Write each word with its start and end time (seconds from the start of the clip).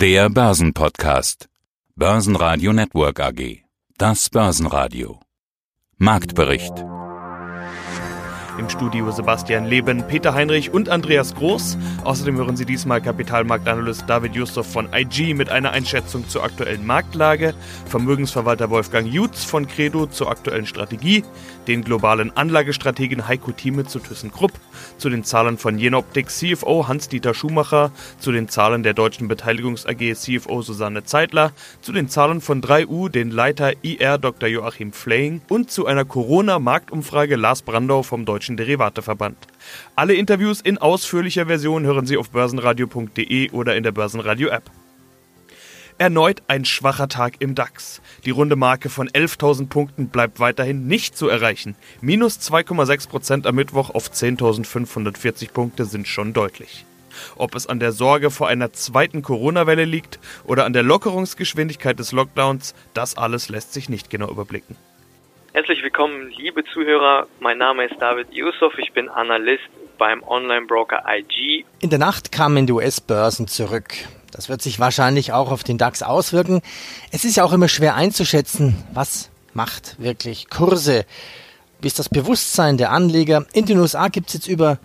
Der 0.00 0.30
Börsenpodcast. 0.30 1.50
Börsenradio 1.94 2.72
Network 2.72 3.20
AG. 3.20 3.64
Das 3.98 4.30
Börsenradio. 4.30 5.20
Marktbericht. 5.98 6.72
Im 8.58 8.70
Studio 8.70 9.10
Sebastian 9.10 9.66
Leben, 9.66 10.06
Peter 10.06 10.32
Heinrich 10.32 10.72
und 10.72 10.88
Andreas 10.88 11.34
Groß. 11.34 11.76
Außerdem 12.04 12.38
hören 12.38 12.56
Sie 12.56 12.64
diesmal 12.64 13.02
Kapitalmarktanalyst 13.02 14.04
David 14.06 14.34
Jusuf 14.34 14.72
von 14.72 14.88
IG 14.92 15.34
mit 15.34 15.50
einer 15.50 15.72
Einschätzung 15.72 16.26
zur 16.28 16.44
aktuellen 16.44 16.86
Marktlage, 16.86 17.52
Vermögensverwalter 17.84 18.70
Wolfgang 18.70 19.06
Jutz 19.06 19.44
von 19.44 19.66
Credo 19.66 20.06
zur 20.06 20.30
aktuellen 20.30 20.66
Strategie, 20.66 21.24
den 21.70 21.84
globalen 21.84 22.36
Anlagestrategen 22.36 23.28
Heiko 23.28 23.52
Thieme 23.52 23.86
zu 23.86 24.00
ThyssenKrupp, 24.00 24.50
zu 24.98 25.08
den 25.08 25.22
Zahlen 25.22 25.56
von 25.56 25.78
Jenoptik 25.78 26.28
CFO 26.28 26.88
Hans-Dieter 26.88 27.32
Schumacher, 27.32 27.92
zu 28.18 28.32
den 28.32 28.48
Zahlen 28.48 28.82
der 28.82 28.92
Deutschen 28.92 29.28
Beteiligungs 29.28 29.86
AG 29.86 30.14
CFO 30.16 30.62
Susanne 30.62 31.04
Zeitler, 31.04 31.52
zu 31.80 31.92
den 31.92 32.08
Zahlen 32.08 32.40
von 32.40 32.60
3U 32.60 33.08
den 33.08 33.30
Leiter 33.30 33.72
IR 33.82 34.18
Dr. 34.18 34.48
Joachim 34.48 34.92
Flaying 34.92 35.42
und 35.48 35.70
zu 35.70 35.86
einer 35.86 36.04
Corona-Marktumfrage 36.04 37.36
Lars 37.36 37.62
Brandau 37.62 38.02
vom 38.02 38.24
Deutschen 38.24 38.56
Derivateverband. 38.56 39.36
Alle 39.94 40.14
Interviews 40.14 40.60
in 40.60 40.76
ausführlicher 40.76 41.46
Version 41.46 41.84
hören 41.84 42.04
Sie 42.04 42.16
auf 42.16 42.30
börsenradio.de 42.30 43.50
oder 43.52 43.76
in 43.76 43.84
der 43.84 43.92
Börsenradio-App. 43.92 44.64
Erneut 46.00 46.40
ein 46.48 46.64
schwacher 46.64 47.08
Tag 47.08 47.34
im 47.40 47.54
DAX. 47.54 48.00
Die 48.24 48.30
runde 48.30 48.56
Marke 48.56 48.88
von 48.88 49.06
11.000 49.10 49.68
Punkten 49.68 50.08
bleibt 50.08 50.40
weiterhin 50.40 50.86
nicht 50.86 51.14
zu 51.14 51.28
erreichen. 51.28 51.76
Minus 52.00 52.38
2,6% 52.38 53.46
am 53.46 53.54
Mittwoch 53.54 53.90
auf 53.90 54.08
10.540 54.08 55.52
Punkte 55.52 55.84
sind 55.84 56.08
schon 56.08 56.32
deutlich. 56.32 56.86
Ob 57.36 57.54
es 57.54 57.66
an 57.66 57.80
der 57.80 57.92
Sorge 57.92 58.30
vor 58.30 58.48
einer 58.48 58.72
zweiten 58.72 59.20
Corona-Welle 59.20 59.84
liegt 59.84 60.20
oder 60.46 60.64
an 60.64 60.72
der 60.72 60.84
Lockerungsgeschwindigkeit 60.84 61.98
des 61.98 62.12
Lockdowns, 62.12 62.74
das 62.94 63.18
alles 63.18 63.50
lässt 63.50 63.74
sich 63.74 63.90
nicht 63.90 64.08
genau 64.08 64.30
überblicken. 64.30 64.76
Herzlich 65.52 65.82
willkommen, 65.82 66.30
liebe 66.34 66.64
Zuhörer. 66.64 67.26
Mein 67.40 67.58
Name 67.58 67.84
ist 67.84 68.00
David 68.00 68.32
Yusuf. 68.32 68.72
Ich 68.78 68.90
bin 68.94 69.10
Analyst 69.10 69.68
beim 69.98 70.22
Online-Broker 70.22 71.04
IG. 71.06 71.66
In 71.80 71.90
der 71.90 71.98
Nacht 71.98 72.32
kamen 72.32 72.66
die 72.66 72.72
US-Börsen 72.72 73.48
zurück. 73.48 73.92
Das 74.30 74.48
wird 74.48 74.62
sich 74.62 74.78
wahrscheinlich 74.78 75.32
auch 75.32 75.50
auf 75.50 75.64
den 75.64 75.78
DAX 75.78 76.02
auswirken. 76.02 76.62
Es 77.10 77.24
ist 77.24 77.36
ja 77.36 77.44
auch 77.44 77.52
immer 77.52 77.68
schwer 77.68 77.94
einzuschätzen, 77.94 78.76
was 78.92 79.30
macht 79.54 79.96
wirklich 79.98 80.48
Kurse. 80.50 81.04
Wie 81.80 81.86
ist 81.86 81.98
das 81.98 82.08
Bewusstsein 82.08 82.76
der 82.76 82.92
Anleger? 82.92 83.46
In 83.52 83.66
den 83.66 83.78
USA 83.78 84.08
gibt 84.08 84.28
es 84.28 84.34
jetzt 84.34 84.48
über 84.48 84.78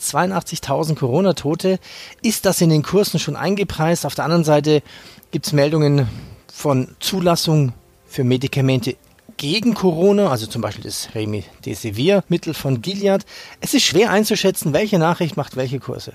82.000 0.00 0.96
Corona-Tote. 0.96 1.78
Ist 2.22 2.46
das 2.46 2.60
in 2.60 2.70
den 2.70 2.82
Kursen 2.82 3.20
schon 3.20 3.36
eingepreist? 3.36 4.06
Auf 4.06 4.14
der 4.14 4.24
anderen 4.24 4.44
Seite 4.44 4.82
gibt 5.30 5.46
es 5.46 5.52
Meldungen 5.52 6.08
von 6.52 6.96
Zulassung 6.98 7.72
für 8.06 8.24
Medikamente 8.24 8.96
gegen 9.36 9.74
Corona, 9.74 10.28
also 10.28 10.46
zum 10.46 10.60
Beispiel 10.60 10.84
das 10.84 11.14
Remdesivir-Mittel 11.14 12.52
von 12.52 12.82
Gilead. 12.82 13.24
Es 13.60 13.72
ist 13.72 13.84
schwer 13.84 14.10
einzuschätzen, 14.10 14.74
welche 14.74 14.98
Nachricht 14.98 15.36
macht 15.36 15.56
welche 15.56 15.78
Kurse. 15.78 16.12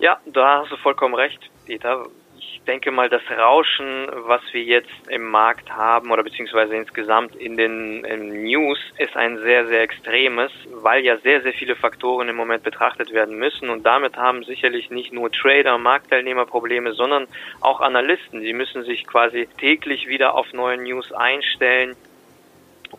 Ja, 0.00 0.18
da 0.32 0.62
hast 0.62 0.72
du 0.72 0.76
vollkommen 0.78 1.14
recht, 1.14 1.38
Peter. 1.66 2.06
Ich 2.38 2.62
denke 2.66 2.90
mal, 2.90 3.08
das 3.08 3.22
Rauschen, 3.30 4.06
was 4.26 4.40
wir 4.52 4.62
jetzt 4.62 5.08
im 5.08 5.24
Markt 5.24 5.70
haben 5.70 6.10
oder 6.10 6.22
beziehungsweise 6.22 6.74
insgesamt 6.74 7.36
in 7.36 7.56
den 7.56 8.04
in 8.04 8.44
News, 8.44 8.78
ist 8.98 9.16
ein 9.16 9.38
sehr, 9.38 9.66
sehr 9.66 9.82
extremes, 9.82 10.50
weil 10.82 11.04
ja 11.04 11.16
sehr, 11.18 11.42
sehr 11.42 11.52
viele 11.52 11.76
Faktoren 11.76 12.28
im 12.28 12.36
Moment 12.36 12.62
betrachtet 12.62 13.12
werden 13.12 13.36
müssen 13.36 13.68
und 13.70 13.84
damit 13.84 14.16
haben 14.16 14.42
sicherlich 14.44 14.90
nicht 14.90 15.12
nur 15.12 15.30
Trader, 15.30 15.78
Marktteilnehmer 15.78 16.46
Probleme, 16.46 16.92
sondern 16.92 17.26
auch 17.60 17.80
Analysten. 17.80 18.40
Die 18.40 18.52
müssen 18.52 18.84
sich 18.84 19.06
quasi 19.06 19.48
täglich 19.58 20.08
wieder 20.08 20.34
auf 20.34 20.52
neue 20.52 20.78
News 20.78 21.12
einstellen 21.12 21.96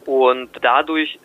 und 0.06 0.50
dadurch 0.62 1.20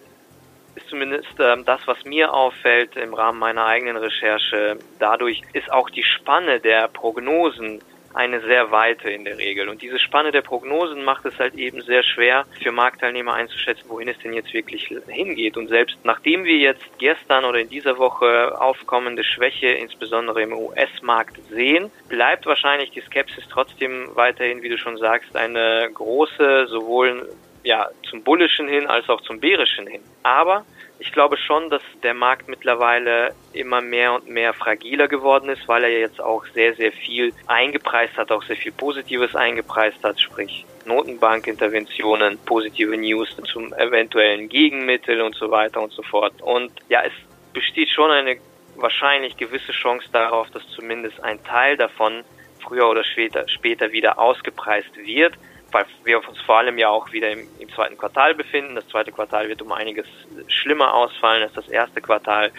ist 0.75 0.89
zumindest 0.89 1.39
äh, 1.39 1.57
das, 1.65 1.81
was 1.87 2.05
mir 2.05 2.33
auffällt 2.33 2.97
im 2.97 3.15
Rahmen 3.15 3.39
meiner 3.39 3.67
eigenen 3.67 3.97
Recherche. 3.97 4.79
Dadurch 4.99 5.43
ist 5.53 5.71
auch 5.71 5.91
die 5.91 6.05
Spanne 6.05 6.61
der 6.61 6.89
Prognosen 6.89 7.81
eine 8.15 8.41
sehr 8.41 8.71
weite 8.71 9.11
in 9.11 9.25
der 9.25 9.39
Regel. 9.39 9.69
Und 9.69 9.83
diese 9.83 9.99
Spanne 9.99 10.33
der 10.33 10.43
Prognosen 10.43 11.05
macht 11.05 11.25
es 11.25 11.39
halt 11.39 11.55
eben 11.55 11.81
sehr 11.83 12.03
schwer 12.03 12.45
für 12.63 12.73
Marktteilnehmer 12.73 13.35
einzuschätzen, 13.35 13.89
wohin 13.89 14.09
es 14.09 14.19
denn 14.19 14.33
jetzt 14.33 14.53
wirklich 14.53 14.95
hingeht. 15.09 15.57
Und 15.57 15.69
selbst 15.69 15.97
nachdem 16.05 16.45
wir 16.45 16.57
jetzt 16.57 16.85
gestern 16.99 17.45
oder 17.45 17.61
in 17.61 17.69
dieser 17.69 17.99
Woche 17.99 18.61
aufkommende 18.61 19.25
Schwäche, 19.25 19.69
insbesondere 19.69 20.43
im 20.43 20.53
US-Markt 20.53 21.39
sehen, 21.51 21.91
bleibt 22.09 22.47
wahrscheinlich 22.47 22.91
die 22.91 23.01
Skepsis 23.01 23.45
trotzdem 23.51 24.11
weiterhin, 24.15 24.63
wie 24.63 24.69
du 24.69 24.79
schon 24.79 24.99
sagst, 24.99 25.35
eine 25.37 25.89
große, 25.93 26.67
sowohl 26.69 27.31
ja, 27.65 27.89
zum 28.09 28.23
Bullischen 28.23 28.69
hin 28.69 28.87
als 28.87 29.09
auch 29.09 29.21
zum 29.23 29.41
Bärischen 29.41 29.87
hin. 29.87 30.03
Aber 30.23 30.65
ich 30.99 31.13
glaube 31.13 31.37
schon, 31.37 31.69
dass 31.71 31.83
der 32.03 32.15
Markt 32.15 32.49
mittlerweile 32.49 33.35
immer 33.53 33.81
mehr 33.81 34.15
und 34.15 34.29
mehr 34.29 34.55
fragiler 34.55 35.09
geworden 35.09 35.49
ist, 35.49 35.67
weil 35.67 35.85
er 35.85 35.99
jetzt 35.99 36.21
auch 36.21 36.45
sehr, 36.55 36.75
sehr 36.75 36.93
viel 36.93 37.33
eingepreist 37.47 38.17
hat, 38.17 38.31
auch 38.31 38.43
sehr 38.45 38.57
viel 38.57 38.73
Positives 38.73 39.35
eingepreist 39.35 40.03
hat, 40.05 40.21
sprich 40.21 40.65
Notenbankinterventionen, 40.85 42.39
positive 42.45 42.97
News 42.97 43.37
zum 43.53 43.73
eventuellen 43.75 44.49
Gegenmittel 44.49 45.21
und 45.23 45.35
so 45.35 45.51
weiter 45.51 45.81
und 45.81 45.93
so 45.93 46.03
fort. 46.03 46.41
Und 46.41 46.73
ja, 46.89 47.03
es 47.03 47.13
besteht 47.53 47.89
schon 47.91 48.11
eine 48.11 48.37
wahrscheinlich 48.77 49.37
gewisse 49.37 49.73
Chance 49.73 50.07
darauf, 50.13 50.51
dass 50.51 50.67
zumindest 50.69 51.23
ein 51.23 51.43
Teil 51.45 51.77
davon 51.77 52.25
früher 52.61 52.89
oder 52.89 53.05
später, 53.05 53.49
später 53.49 53.93
wieder 53.93 54.19
ausgepreist 54.19 54.97
wird 54.97 55.35
weil 55.73 55.87
wir 56.05 56.27
uns 56.29 56.41
vor 56.43 56.59
allem 56.59 56.79
ja 56.79 56.89
auch 56.89 57.13
wieder 57.13 57.31
im, 57.31 57.49
im, 57.59 57.69
zweiten 57.71 57.97
Quartal 57.97 58.35
befinden. 58.35 58.75
Das 58.75 58.87
zweite 58.89 59.11
Quartal 59.11 59.49
wird 59.49 59.63
um 59.63 59.73
einiges 59.73 60.07
schlimmer 60.49 60.95
ausfallen 60.95 61.43
als 61.43 61.55
das 61.55 61.69
erste 61.69 62.01
Quartal. 62.01 62.53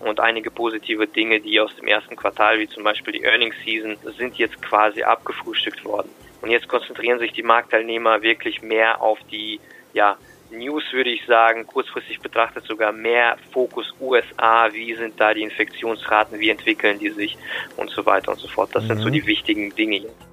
Und 0.00 0.18
einige 0.18 0.50
positive 0.50 1.06
Dinge, 1.06 1.40
die 1.40 1.60
aus 1.60 1.74
dem 1.76 1.86
ersten 1.86 2.16
Quartal, 2.16 2.58
wie 2.58 2.68
zum 2.68 2.82
Beispiel 2.82 3.12
die 3.12 3.22
Earnings 3.22 3.54
Season, 3.64 3.96
sind 4.16 4.36
jetzt 4.36 4.60
quasi 4.62 5.02
abgefrühstückt 5.02 5.84
worden. 5.84 6.08
Und 6.40 6.50
jetzt 6.50 6.66
konzentrieren 6.68 7.20
sich 7.20 7.32
die 7.32 7.44
Marktteilnehmer 7.44 8.22
wirklich 8.22 8.62
mehr 8.62 9.00
auf 9.00 9.18
die, 9.30 9.60
ja, 9.92 10.16
News 10.50 10.84
würde 10.92 11.10
ich 11.10 11.24
sagen, 11.26 11.66
kurzfristig 11.66 12.20
betrachtet 12.20 12.64
sogar 12.66 12.92
mehr 12.92 13.36
Fokus 13.52 13.92
USA, 14.00 14.68
wie 14.72 14.94
sind 14.94 15.18
da 15.18 15.32
die 15.34 15.42
Infektionsraten, 15.42 16.38
wie 16.38 16.50
entwickeln 16.50 16.98
die 16.98 17.10
sich 17.10 17.36
und 17.76 17.90
so 17.90 18.04
weiter 18.04 18.32
und 18.32 18.38
so 18.38 18.48
fort. 18.48 18.70
Das 18.74 18.84
mhm. 18.84 18.88
sind 18.88 18.98
so 18.98 19.08
mhm. 19.08 19.12
die 19.12 19.26
wichtigen 19.26 19.74
Dinge 19.74 19.98
jetzt. 19.98 20.31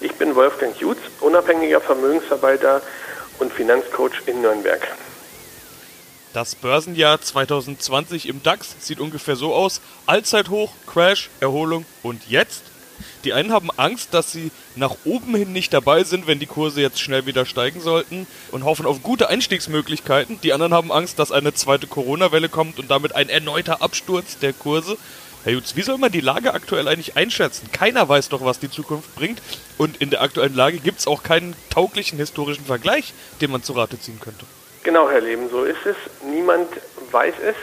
Ich 0.00 0.12
bin 0.12 0.34
Wolfgang 0.34 0.76
Jutz, 0.78 0.98
unabhängiger 1.20 1.80
Vermögensverwalter 1.80 2.82
und 3.38 3.52
Finanzcoach 3.52 4.26
in 4.26 4.42
Nürnberg. 4.42 4.80
Das 6.32 6.56
Börsenjahr 6.56 7.20
2020 7.20 8.28
im 8.28 8.42
DAX 8.42 8.74
sieht 8.80 8.98
ungefähr 8.98 9.36
so 9.36 9.54
aus. 9.54 9.80
Allzeithoch, 10.06 10.72
Crash, 10.86 11.30
Erholung 11.40 11.86
und 12.02 12.28
jetzt? 12.28 12.62
Die 13.24 13.32
einen 13.32 13.52
haben 13.52 13.70
Angst, 13.76 14.14
dass 14.14 14.32
sie 14.32 14.50
nach 14.76 14.96
oben 15.04 15.34
hin 15.34 15.52
nicht 15.52 15.72
dabei 15.72 16.04
sind, 16.04 16.26
wenn 16.26 16.38
die 16.38 16.46
Kurse 16.46 16.80
jetzt 16.80 17.00
schnell 17.00 17.26
wieder 17.26 17.46
steigen 17.46 17.80
sollten 17.80 18.26
und 18.50 18.64
hoffen 18.64 18.86
auf 18.86 19.02
gute 19.02 19.28
Einstiegsmöglichkeiten. 19.28 20.40
Die 20.42 20.52
anderen 20.52 20.74
haben 20.74 20.92
Angst, 20.92 21.18
dass 21.18 21.32
eine 21.32 21.54
zweite 21.54 21.86
Corona-Welle 21.86 22.48
kommt 22.48 22.78
und 22.78 22.90
damit 22.90 23.14
ein 23.14 23.28
erneuter 23.28 23.82
Absturz 23.82 24.38
der 24.38 24.52
Kurse. 24.52 24.98
Herr 25.44 25.52
Jutz, 25.52 25.76
wie 25.76 25.82
soll 25.82 25.98
man 25.98 26.10
die 26.10 26.22
Lage 26.22 26.54
aktuell 26.54 26.88
eigentlich 26.88 27.18
einschätzen? 27.18 27.70
Keiner 27.70 28.08
weiß 28.08 28.30
doch, 28.30 28.42
was 28.42 28.60
die 28.60 28.70
Zukunft 28.70 29.14
bringt. 29.14 29.42
Und 29.76 30.00
in 30.00 30.08
der 30.08 30.22
aktuellen 30.22 30.54
Lage 30.54 30.78
gibt 30.78 31.00
es 31.00 31.06
auch 31.06 31.22
keinen 31.22 31.54
tauglichen 31.68 32.18
historischen 32.18 32.64
Vergleich, 32.64 33.12
den 33.42 33.50
man 33.50 33.62
zu 33.62 33.74
Rate 33.74 34.00
ziehen 34.00 34.18
könnte. 34.20 34.46
Genau, 34.84 35.10
Herr 35.10 35.20
Leben, 35.20 35.50
so 35.50 35.64
ist 35.64 35.84
es. 35.84 35.96
Niemand 36.26 36.68
weiß 37.10 37.34
es. 37.46 37.56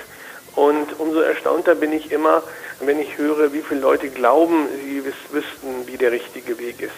Und 0.56 1.00
umso 1.00 1.22
erstaunter 1.22 1.74
bin 1.74 1.92
ich 1.92 2.12
immer, 2.12 2.44
wenn 2.81 3.00
ich 3.00 3.18
höre, 3.18 3.52
wie 3.52 3.64
viele 3.64 3.80
Leute 3.80 4.09
glauben, 4.09 4.68
sie 4.86 5.03
wüssten, 5.03 5.88
wie 5.88 5.98
der 5.98 6.12
richtige 6.12 6.59
Weg 6.59 6.81
ist. 6.81 6.94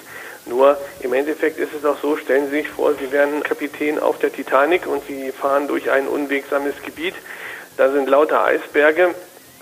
Nur 0.46 0.78
im 1.00 1.14
Endeffekt 1.14 1.60
ist 1.60 1.74
es 1.74 1.86
auch 1.86 2.02
so, 2.02 2.18
stellen 2.18 2.50
Sie 2.50 2.58
sich 2.58 2.68
vor, 2.68 2.94
Sie 2.96 3.10
wären 3.10 3.42
Kapitän 3.42 4.00
auf 4.00 4.20
der 4.20 4.34
Titanic 4.34 4.86
und 4.86 5.02
Sie 5.08 5.32
fahren 5.32 5.70
durch 5.70 5.90
ein 5.90 6.10
unwegsames 6.10 6.74
Gebiet. 6.84 7.16
Da 7.78 7.90
sind 7.90 8.10
lauter 8.10 8.44
Eisberge 8.44 9.16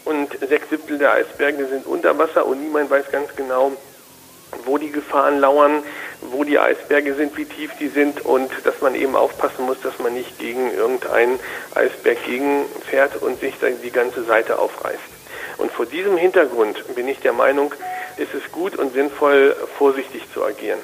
und 0.05 0.31
sechs 0.47 0.69
Siebtel 0.69 0.97
der 0.97 1.13
Eisberge 1.13 1.67
sind 1.67 1.85
unter 1.85 2.17
Wasser 2.17 2.45
und 2.45 2.61
niemand 2.61 2.89
weiß 2.89 3.11
ganz 3.11 3.35
genau, 3.35 3.71
wo 4.65 4.77
die 4.77 4.91
Gefahren 4.91 5.39
lauern, 5.39 5.83
wo 6.21 6.43
die 6.43 6.59
Eisberge 6.59 7.13
sind, 7.15 7.35
wie 7.37 7.45
tief 7.45 7.71
die 7.79 7.87
sind 7.87 8.25
und 8.25 8.51
dass 8.63 8.81
man 8.81 8.95
eben 8.95 9.15
aufpassen 9.15 9.65
muss, 9.65 9.79
dass 9.81 9.97
man 9.99 10.13
nicht 10.13 10.37
gegen 10.39 10.73
irgendeinen 10.73 11.39
Eisberg 11.73 12.23
gegenfährt 12.25 13.21
und 13.21 13.39
sich 13.39 13.55
dann 13.59 13.81
die 13.81 13.91
ganze 13.91 14.23
Seite 14.23 14.59
aufreißt. 14.59 14.99
Und 15.57 15.71
vor 15.71 15.85
diesem 15.85 16.17
Hintergrund 16.17 16.95
bin 16.95 17.07
ich 17.07 17.19
der 17.19 17.33
Meinung, 17.33 17.73
ist 18.17 18.33
es 18.33 18.51
gut 18.51 18.75
und 18.75 18.93
sinnvoll, 18.93 19.55
vorsichtig 19.77 20.23
zu 20.33 20.43
agieren. 20.43 20.79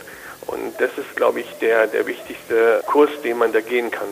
Und 0.48 0.80
das 0.80 0.92
ist, 0.98 1.16
glaube 1.16 1.42
ich, 1.42 1.48
der, 1.60 1.88
der 1.88 2.08
wichtigste 2.08 2.82
Kurs, 2.86 3.10
den 3.24 3.38
man 3.38 3.52
da 3.52 3.60
gehen 3.60 3.92
kann. 3.92 4.08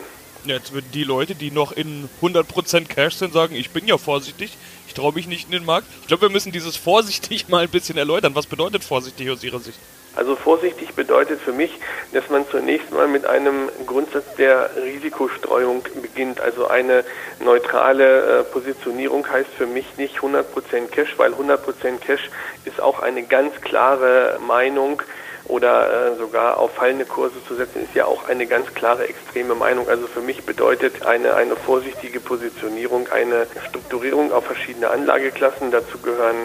Jetzt 0.48 0.72
würden 0.72 0.90
die 0.92 1.04
Leute, 1.04 1.34
die 1.34 1.50
noch 1.50 1.72
in 1.72 2.08
100% 2.22 2.86
Cash 2.86 3.16
sind, 3.16 3.32
sagen, 3.32 3.54
ich 3.54 3.70
bin 3.70 3.86
ja 3.86 3.98
vorsichtig, 3.98 4.56
ich 4.86 4.94
traue 4.94 5.12
mich 5.12 5.26
nicht 5.26 5.46
in 5.46 5.52
den 5.52 5.64
Markt. 5.64 5.86
Ich 6.02 6.08
glaube, 6.08 6.22
wir 6.22 6.30
müssen 6.30 6.52
dieses 6.52 6.76
vorsichtig 6.76 7.48
mal 7.48 7.64
ein 7.64 7.68
bisschen 7.68 7.98
erläutern. 7.98 8.34
Was 8.34 8.46
bedeutet 8.46 8.84
vorsichtig 8.84 9.30
aus 9.30 9.42
Ihrer 9.42 9.58
Sicht? 9.58 9.78
Also 10.16 10.34
vorsichtig 10.34 10.94
bedeutet 10.94 11.40
für 11.42 11.52
mich, 11.52 11.70
dass 12.12 12.30
man 12.30 12.48
zunächst 12.50 12.90
mal 12.90 13.06
mit 13.06 13.26
einem 13.26 13.68
Grundsatz 13.86 14.24
der 14.38 14.70
Risikostreuung 14.82 15.82
beginnt. 16.00 16.40
Also 16.40 16.68
eine 16.68 17.04
neutrale 17.38 18.40
äh, 18.40 18.44
Positionierung 18.44 19.28
heißt 19.28 19.50
für 19.58 19.66
mich 19.66 19.84
nicht 19.98 20.16
100% 20.20 20.42
Cash, 20.90 21.18
weil 21.18 21.34
100% 21.34 21.98
Cash 21.98 22.30
ist 22.64 22.80
auch 22.80 23.00
eine 23.00 23.24
ganz 23.24 23.60
klare 23.60 24.38
Meinung 24.46 25.02
oder 25.48 26.12
äh, 26.12 26.16
sogar 26.16 26.58
auf 26.58 26.74
fallende 26.74 27.04
Kurse 27.04 27.36
zu 27.46 27.54
setzen, 27.54 27.84
ist 27.84 27.94
ja 27.94 28.04
auch 28.06 28.28
eine 28.28 28.46
ganz 28.46 28.72
klare 28.74 29.08
extreme 29.08 29.54
Meinung. 29.54 29.88
Also 29.88 30.06
für 30.06 30.20
mich 30.20 30.44
bedeutet 30.44 31.06
eine, 31.06 31.34
eine 31.34 31.56
vorsichtige 31.56 32.20
Positionierung 32.20 33.08
eine 33.08 33.46
Strukturierung 33.68 34.32
auf 34.32 34.44
verschiedene 34.44 34.90
Anlageklassen. 34.90 35.70
Dazu 35.70 35.98
gehören 35.98 36.36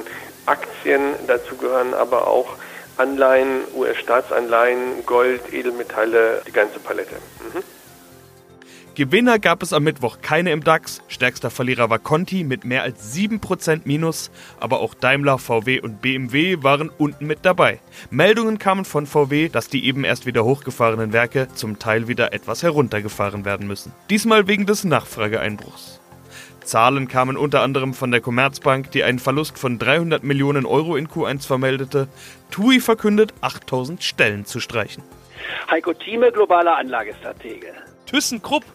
Aktien, 0.46 1.16
dazu 1.28 1.56
gehören 1.58 1.94
aber 1.94 2.28
auch 2.28 2.56
Anleihen, 2.98 3.64
US-Staatsanleihen, 3.76 5.06
Gold, 5.06 5.54
Edelmetalle, 5.54 6.42
die 6.46 6.52
ganze 6.52 6.80
Palette. 6.80 7.16
Mhm. 7.54 7.64
Gewinner 8.94 9.40
gab 9.40 9.64
es 9.64 9.72
am 9.72 9.84
Mittwoch 9.84 10.18
keine 10.22 10.52
im 10.52 10.66
DAX. 10.66 11.02
Stärkster 11.08 11.50
Verlierer 11.50 11.90
war 11.90 11.98
Conti 11.98 12.44
mit 12.44 12.66
mehr 12.66 12.84
als 12.84 13.16
7% 13.16 13.82
Minus, 13.86 14.32
aber 14.60 14.82
auch 14.82 14.94
Daimler, 14.94 15.38
VW 15.38 15.80
und 15.80 16.02
BMW 16.02 16.58
waren 16.62 16.90
unten 16.98 17.26
mit 17.26 17.40
dabei. 17.44 17.80
Meldungen 18.10 18.60
kamen 18.60 18.84
von 18.84 19.06
VW, 19.06 19.48
dass 19.48 19.70
die 19.70 19.86
eben 19.86 20.04
erst 20.04 20.26
wieder 20.26 20.44
hochgefahrenen 20.44 21.14
Werke 21.14 21.48
zum 21.54 21.80
Teil 21.80 22.10
wieder 22.10 22.34
etwas 22.34 22.64
heruntergefahren 22.64 23.46
werden 23.46 23.66
müssen. 23.66 23.94
Diesmal 24.10 24.48
wegen 24.48 24.66
des 24.66 24.84
Nachfrageeinbruchs. 24.84 26.02
Zahlen 26.66 27.08
kamen 27.08 27.38
unter 27.38 27.62
anderem 27.62 27.94
von 27.94 28.12
der 28.12 28.20
Commerzbank, 28.20 28.92
die 28.92 29.04
einen 29.06 29.20
Verlust 29.20 29.58
von 29.58 29.80
300 29.80 30.24
Millionen 30.24 30.66
Euro 30.66 30.98
in 30.98 31.08
Q1 31.08 31.48
vermeldete. 31.48 32.10
TUI 32.52 32.82
verkündet, 32.82 33.34
8000 33.40 34.04
Stellen 34.04 34.46
zu 34.46 34.60
streichen. 34.60 35.02
Heiko 35.70 35.94
Thieme, 35.94 36.32
globaler 36.32 36.76
Anlagestratege. 36.76 37.74
ThyssenKrupp, 38.06 38.66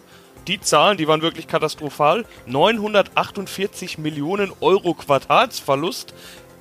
die 0.48 0.60
Zahlen, 0.60 0.96
die 0.96 1.08
waren 1.08 1.22
wirklich 1.22 1.48
katastrophal. 1.48 2.25
948 2.46 3.98
Millionen 3.98 4.52
Euro 4.60 4.94
Quartalsverlust 4.94 6.14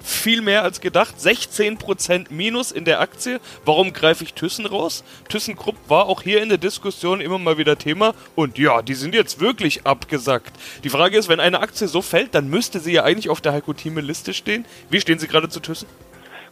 viel 0.05 0.41
mehr 0.41 0.63
als 0.63 0.81
gedacht. 0.81 1.15
16% 1.19 2.27
Minus 2.29 2.71
in 2.71 2.85
der 2.85 2.99
Aktie. 3.01 3.39
Warum 3.65 3.91
greife 3.91 4.23
ich 4.23 4.33
Thyssen 4.33 4.65
raus? 4.65 5.03
ThyssenKrupp 5.29 5.75
war 5.87 6.05
auch 6.05 6.21
hier 6.21 6.41
in 6.41 6.49
der 6.49 6.57
Diskussion 6.57 7.21
immer 7.21 7.39
mal 7.39 7.57
wieder 7.57 7.77
Thema. 7.77 8.13
Und 8.35 8.57
ja, 8.57 8.81
die 8.81 8.93
sind 8.93 9.15
jetzt 9.15 9.39
wirklich 9.39 9.85
abgesackt. 9.85 10.53
Die 10.83 10.89
Frage 10.89 11.17
ist, 11.17 11.27
wenn 11.27 11.39
eine 11.39 11.59
Aktie 11.59 11.87
so 11.87 12.01
fällt, 12.01 12.35
dann 12.35 12.49
müsste 12.49 12.79
sie 12.79 12.93
ja 12.93 13.03
eigentlich 13.03 13.29
auf 13.29 13.41
der 13.41 13.53
Heiko 13.53 13.73
Thieme 13.73 14.01
Liste 14.01 14.33
stehen. 14.33 14.65
Wie 14.89 15.01
stehen 15.01 15.19
Sie 15.19 15.27
gerade 15.27 15.49
zu 15.49 15.59
Thyssen? 15.59 15.87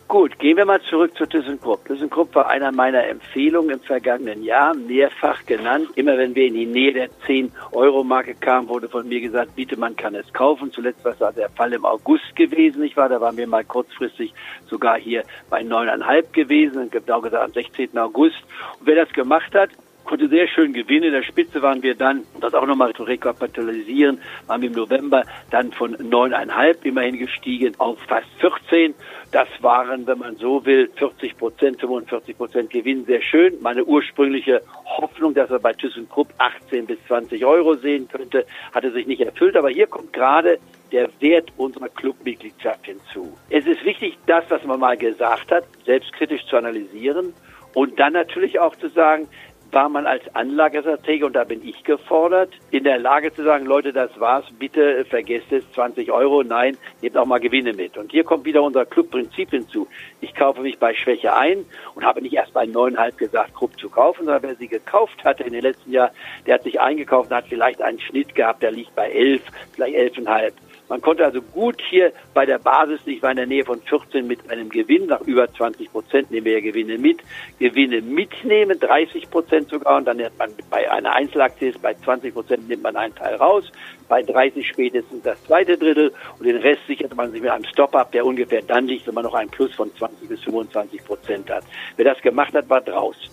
Gut, 0.08 0.38
gehen 0.38 0.58
wir 0.58 0.66
mal 0.66 0.82
zurück 0.82 1.18
zu 1.18 1.26
ThyssenKrupp. 1.26 1.86
ThyssenKrupp 1.86 2.36
war 2.36 2.48
einer 2.48 2.72
meiner 2.72 3.04
Empfehlungen 3.08 3.72
im 3.72 3.80
vergangenen 3.80 4.44
Jahr, 4.44 4.76
mehrfach 4.76 5.44
genannt. 5.46 5.88
Immer 5.96 6.18
wenn 6.18 6.36
wir 6.36 6.46
in 6.46 6.54
die 6.54 6.66
Nähe 6.66 6.94
der 6.94 7.10
10-Euro-Marke 7.26 8.36
kamen, 8.36 8.70
wurde 8.70 8.90
von 8.90 9.08
mir 9.08 9.22
gesagt, 9.22 9.56
bitte, 9.56 9.76
man 9.78 9.96
kann 9.96 10.14
es 10.14 10.32
kaufen. 10.34 10.72
Zuletzt 10.72 11.04
war 11.04 11.14
es 11.14 11.36
der 11.36 11.50
Fall 11.50 11.74
im 11.74 11.86
August 11.86 12.36
gewesen, 12.36 12.82
nicht 12.82 12.96
wahr? 12.96 13.10
Da 13.10 13.22
waren 13.22 13.38
wir 13.38 13.48
mal 13.48 13.64
kurzfristig 13.64 14.34
sogar 14.68 15.00
hier 15.00 15.24
bei 15.50 15.62
9,5 15.62 16.32
gewesen, 16.32 16.92
genau 16.92 17.22
gesagt 17.22 17.44
am 17.44 17.52
16. 17.52 17.98
August. 17.98 18.44
Und 18.80 18.86
wer 18.86 19.04
das 19.04 19.14
gemacht 19.14 19.56
hat, 19.56 19.70
konnte 20.04 20.28
sehr 20.28 20.48
schön 20.48 20.74
gewinnen. 20.74 21.06
In 21.06 21.14
der 21.14 21.24
Spitze 21.24 21.62
waren 21.62 21.82
wir 21.84 21.96
dann, 21.96 22.24
um 22.34 22.42
das 22.42 22.54
auch 22.54 22.66
nochmal 22.66 22.94
zu 22.94 23.04
rekapitalisieren, 23.04 24.20
waren 24.48 24.62
wir 24.62 24.70
im 24.70 24.76
November 24.76 25.24
dann 25.50 25.72
von 25.72 25.96
9,5 25.96 26.84
immerhin 26.84 27.18
gestiegen 27.18 27.74
auf 27.80 28.00
fast 28.08 28.28
14. 28.40 28.94
Das 29.32 29.48
waren, 29.62 30.06
wenn 30.06 30.20
man 30.20 30.36
so 30.36 30.66
will, 30.66 30.90
40 30.96 31.38
Prozent, 31.38 31.80
45 31.80 32.38
Prozent 32.38 32.70
Gewinn. 32.70 33.06
Sehr 33.06 33.22
schön. 33.22 33.56
Meine 33.62 33.84
ursprüngliche 33.84 34.62
Hoffnung, 34.86 35.34
dass 35.34 35.50
er 35.50 35.60
bei 35.60 35.74
ThyssenKrupp 35.74 36.34
18 36.38 36.86
bis 36.86 36.98
20 37.08 37.46
Euro 37.46 37.76
sehen 37.76 38.08
könnte, 38.08 38.46
hatte 38.74 38.92
sich 38.92 39.08
nicht 39.08 39.22
erfüllt. 39.22 39.58
Aber 39.58 39.70
hier 39.70 39.88
kommt 39.88 40.14
gerade 40.14 40.60
der 40.92 41.10
Wert 41.20 41.52
unserer 41.58 41.90
Clubmitgliedschaft 41.90 42.86
hinzu. 42.86 43.36
Es 43.50 43.66
ist 43.66 43.84
wichtig, 43.84 44.18
das, 44.28 44.44
was 44.50 44.64
man 44.64 44.80
mal 44.80 44.96
gesagt 44.96 45.52
hat, 45.52 45.64
selbstkritisch 45.86 46.46
zu 46.46 46.56
analysieren 46.56 47.34
und 47.74 48.00
dann 48.00 48.14
natürlich 48.14 48.60
auch 48.60 48.76
zu 48.76 48.90
sagen, 48.90 49.28
war 49.74 49.90
man 49.90 50.06
als 50.06 50.24
Anlagestratege, 50.36 51.26
und 51.26 51.34
da 51.34 51.44
bin 51.44 51.68
ich 51.68 51.84
gefordert, 51.84 52.54
in 52.72 52.84
der 52.84 53.00
Lage 53.00 53.34
zu 53.34 53.44
sagen, 53.44 53.66
Leute, 53.66 53.92
das 53.92 54.20
war's, 54.20 54.46
bitte 54.58 55.06
vergesst 55.06 55.52
es, 55.52 55.64
20 55.74 56.12
Euro, 56.12 56.44
nein, 56.44 56.78
nehmt 57.02 57.18
auch 57.18 57.26
mal 57.26 57.40
Gewinne 57.40 57.74
mit. 57.74 57.98
Und 57.98 58.12
hier 58.12 58.24
kommt 58.24 58.46
wieder 58.46 58.62
unser 58.64 58.86
Clubprinzip 58.86 59.52
hinzu. 59.52 59.88
Ich 60.22 60.36
kaufe 60.36 60.62
mich 60.62 60.78
bei 60.80 60.94
Schwäche 60.94 61.34
ein 61.34 61.66
und 61.96 62.04
habe 62.04 62.22
nicht 62.22 62.34
erst 62.34 62.54
bei 62.54 62.66
neuneinhalb 62.66 63.18
gesagt, 63.18 63.54
Krupp 63.54 63.80
zu 63.80 63.90
kaufen, 63.90 64.26
sondern 64.26 64.44
wer 64.44 64.56
sie 64.56 64.68
gekauft 64.68 65.24
hatte 65.24 65.44
in 65.44 65.54
den 65.54 65.62
letzten 65.62 65.92
Jahren, 65.92 66.12
der 66.46 66.56
hat 66.56 66.64
sich 66.64 66.80
eingekauft 66.80 67.32
und 67.32 67.36
hat 67.36 67.48
vielleicht 67.48 67.82
einen 67.82 68.00
Schnitt 68.00 68.36
gehabt, 68.36 68.64
der 68.64 68.72
liegt 68.72 68.96
bei 68.96 69.10
elf, 69.10 69.42
vielleicht 69.74 69.96
elfeinhalb. 69.96 70.54
Man 70.94 71.02
konnte 71.02 71.26
also 71.26 71.42
gut 71.42 71.82
hier 71.90 72.14
bei 72.36 72.46
der 72.46 72.60
Basis, 72.60 73.00
ich 73.08 73.20
war 73.24 73.32
in 73.32 73.38
der 73.38 73.48
Nähe 73.48 73.66
von 73.66 73.82
14 73.82 74.28
mit 74.28 74.48
einem 74.52 74.70
Gewinn, 74.70 75.08
nach 75.08 75.22
über 75.22 75.52
20 75.52 75.92
Prozent 75.92 76.30
nehmen 76.30 76.46
wir 76.46 76.54
ja 76.54 76.60
Gewinne 76.60 77.00
mit, 77.00 77.18
Gewinne 77.58 78.00
mitnehmen, 78.04 78.80
30 78.80 79.32
Prozent 79.32 79.70
sogar, 79.70 79.98
und 79.98 80.06
dann 80.06 80.24
hat 80.24 80.38
man 80.38 80.52
bei 80.70 80.92
einer 80.92 81.14
Einzelaktie 81.14 81.70
ist, 81.70 81.82
bei 81.82 81.96
20 81.96 82.32
Prozent 82.32 82.68
nimmt 82.68 82.84
man 82.84 82.96
einen 82.96 83.16
Teil 83.16 83.34
raus, 83.38 83.72
bei 84.08 84.22
30 84.22 84.68
spätestens 84.68 85.24
das 85.24 85.44
zweite 85.46 85.80
Drittel 85.80 86.14
und 86.38 86.46
den 86.46 86.58
Rest 86.58 86.86
sichert 86.86 87.16
man 87.16 87.32
sich 87.32 87.42
mit 87.42 87.50
einem 87.50 87.66
Stop 87.66 87.96
ab, 87.96 88.12
der 88.12 88.24
ungefähr 88.24 88.62
dann 88.62 88.86
liegt, 88.86 89.08
wenn 89.08 89.16
man 89.16 89.24
noch 89.24 89.34
einen 89.34 89.50
Plus 89.50 89.74
von 89.74 89.92
20 89.96 90.30
bis 90.30 90.44
25 90.44 91.04
Prozent 91.06 91.50
hat. 91.50 91.64
Wer 91.96 92.06
das 92.06 92.22
gemacht 92.22 92.54
hat, 92.54 92.70
war 92.70 92.82
draußen. 92.82 93.32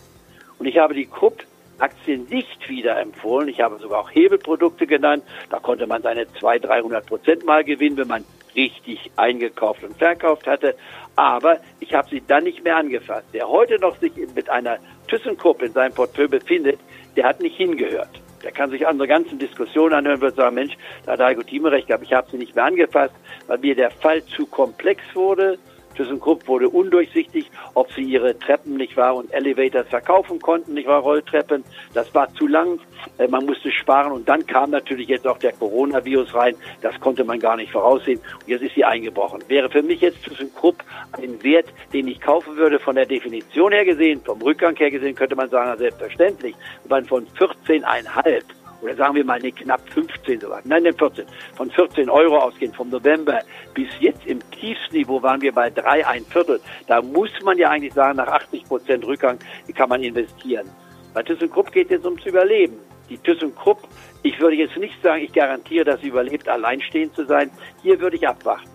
Und 0.59 0.65
ich 0.65 0.79
habe 0.79 0.95
die 0.95 1.05
Krupp 1.05 1.45
Aktien 1.81 2.27
nicht 2.29 2.69
wieder 2.69 2.99
empfohlen. 3.01 3.49
Ich 3.49 3.61
habe 3.61 3.79
sogar 3.79 4.01
auch 4.01 4.11
Hebelprodukte 4.11 4.87
genannt. 4.87 5.25
Da 5.51 5.59
konnte 5.59 5.87
man 5.87 6.03
seine 6.03 6.27
200, 6.33 6.71
300 6.71 7.07
Prozent 7.07 7.45
mal 7.45 7.65
gewinnen, 7.65 7.97
wenn 7.97 8.09
man 8.09 8.25
richtig 8.55 9.11
eingekauft 9.17 9.85
und 9.85 9.97
verkauft 9.97 10.47
hatte. 10.47 10.75
Aber 11.17 11.61
ich 11.81 11.95
habe 11.95 12.09
sie 12.09 12.23
dann 12.27 12.45
nicht 12.45 12.65
mehr 12.65 12.77
angefasst. 12.77 13.27
Wer 13.33 13.49
heute 13.49 13.79
noch 13.79 13.97
sich 13.99 14.13
mit 14.35 14.49
einer 14.51 14.79
ThyssenKrupp 15.09 15.63
in 15.63 15.73
seinem 15.73 15.95
Portfolio 15.95 16.31
befindet, 16.31 16.79
der 17.17 17.25
hat 17.25 17.41
nicht 17.41 17.57
hingehört. 17.57 18.21
Der 18.43 18.53
kann 18.53 18.71
sich 18.71 18.87
andere 18.87 19.07
ganzen 19.07 19.39
Diskussionen 19.39 19.93
anhören 19.93 20.17
und 20.17 20.23
wird 20.23 20.37
sagen, 20.37 20.55
Mensch, 20.55 20.75
da 21.05 21.13
hat 21.13 21.21
Heiko 21.21 21.43
Thieme 21.43 21.71
recht 21.71 21.89
gehabt, 21.89 22.05
ich 22.05 22.13
habe 22.13 22.31
sie 22.31 22.39
nicht 22.39 22.55
mehr 22.55 22.65
angefasst, 22.65 23.15
weil 23.47 23.59
mir 23.59 23.75
der 23.75 23.91
Fall 23.91 24.25
zu 24.25 24.47
komplex 24.47 25.03
wurde, 25.15 25.59
ThyssenKrupp 25.97 26.47
wurde 26.49 26.69
undurchsichtig, 26.69 27.51
ob 27.75 27.93
sie 27.93 28.03
ihre 28.03 28.39
Treppen 28.39 28.77
nicht 28.77 28.97
wahr 28.97 29.17
und 29.17 29.33
Elevators 29.33 29.89
verkaufen 29.89 30.41
konnten, 30.41 30.75
nicht 30.75 30.89
wahr 30.89 31.01
Rolltreppen. 31.01 31.65
Das 31.95 32.15
war 32.15 32.33
zu 32.35 32.47
lang. 32.47 32.81
Äh, 33.19 33.29
man 33.29 33.47
musste 33.47 33.71
sparen 33.71 34.13
und 34.13 34.29
dann 34.29 34.47
kam 34.47 34.71
natürlich 34.71 35.09
jetzt 35.09 35.27
auch 35.27 35.39
der 35.39 35.53
Coronavirus 35.53 36.35
rein. 36.35 36.55
Das 36.83 36.99
konnte 37.01 37.25
man 37.25 37.39
gar 37.39 37.57
nicht 37.57 37.73
voraussehen. 37.73 38.21
Und 38.41 38.49
jetzt 38.49 38.63
ist 38.63 38.75
sie 38.75 38.85
eingebrochen. 38.85 39.43
Wäre 39.49 39.69
für 39.69 39.83
mich 39.83 40.01
jetzt 40.01 40.23
ThyssenKrupp 40.25 40.83
ein 41.13 41.43
Wert, 41.43 41.67
den 41.93 42.09
ich 42.09 42.21
kaufen 42.21 42.57
würde 42.57 42.79
von 42.79 42.95
der 42.95 43.07
Definition 43.07 43.73
her 43.73 43.85
gesehen, 43.85 44.21
vom 44.25 44.41
Rückgang 44.43 44.77
her 44.77 44.91
gesehen, 44.91 45.15
könnte 45.15 45.37
man 45.37 45.51
sagen, 45.51 45.79
selbstverständlich. 45.79 46.55
Man 46.89 47.05
von 47.05 47.27
14,5 47.39 48.43
oder 48.83 48.95
sagen 48.97 49.15
wir 49.15 49.25
mal, 49.25 49.39
nee, 49.41 49.53
knapp 49.53 49.81
15 49.91 50.41
sogar, 50.41 50.61
nein, 50.65 50.83
nee, 50.83 50.93
14, 50.93 51.27
von 51.57 51.71
14 51.71 52.09
Euro 52.09 52.39
ausgehen 52.39 52.73
vom 52.73 52.89
November 52.89 53.41
bis 53.75 53.89
jetzt 54.01 54.27
im 54.27 54.41
Tiefsniveau 54.51 55.23
waren 55.23 55.41
wir 55.41 55.53
bei 55.53 55.71
drei, 55.71 56.07
ein 56.07 56.25
Viertel. 56.25 56.61
Da 56.87 57.03
muss 57.03 57.31
man 57.45 57.59
ja 57.59 57.71
eigentlich 57.71 57.95
sagen, 57.95 58.17
nach 58.17 58.29
80 58.29 58.65
Prozent 58.65 59.07
Rückgang 59.07 59.39
kann 59.75 59.89
man 59.89 60.03
investieren. 60.03 60.69
Bei 61.15 61.23
ThyssenKrupp 61.23 61.73
geht 61.73 61.87
es 61.87 61.93
jetzt 61.93 62.05
ums 62.05 62.25
Überleben. 62.25 62.77
Die 63.09 63.19
ThyssenKrupp, 63.19 63.89
ich 64.23 64.39
würde 64.41 64.57
jetzt 64.57 64.77
nicht 64.77 65.03
sagen, 65.03 65.25
ich 65.25 65.33
garantiere, 65.33 65.85
dass 65.85 66.01
sie 66.01 66.09
überlebt, 66.09 66.49
alleinstehend 66.49 67.15
zu 67.15 67.25
sein. 67.25 67.51
Hier 67.83 67.99
würde 68.01 68.17
ich 68.17 68.29
abwarten. 68.29 68.69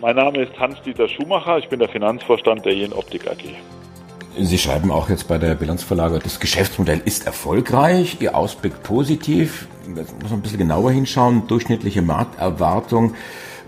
Mein 0.00 0.16
Name 0.16 0.42
ist 0.42 0.58
Hans-Dieter 0.58 1.08
Schumacher, 1.08 1.58
ich 1.58 1.68
bin 1.68 1.78
der 1.78 1.88
Finanzvorstand 1.88 2.64
der 2.64 2.74
Jen 2.74 2.92
Optik 2.92 3.26
AG. 3.26 3.54
Sie 4.38 4.58
schreiben 4.58 4.90
auch 4.90 5.10
jetzt 5.10 5.26
bei 5.26 5.38
der 5.38 5.54
Bilanzverlage, 5.54 6.20
das 6.20 6.38
Geschäftsmodell 6.38 7.02
ist 7.04 7.26
erfolgreich, 7.26 8.18
Ihr 8.20 8.36
Ausblick 8.36 8.82
positiv. 8.82 9.66
Da 9.94 10.02
muss 10.22 10.30
man 10.30 10.38
ein 10.38 10.42
bisschen 10.42 10.58
genauer 10.58 10.92
hinschauen. 10.92 11.46
Durchschnittliche 11.48 12.00
Markterwartung 12.00 13.14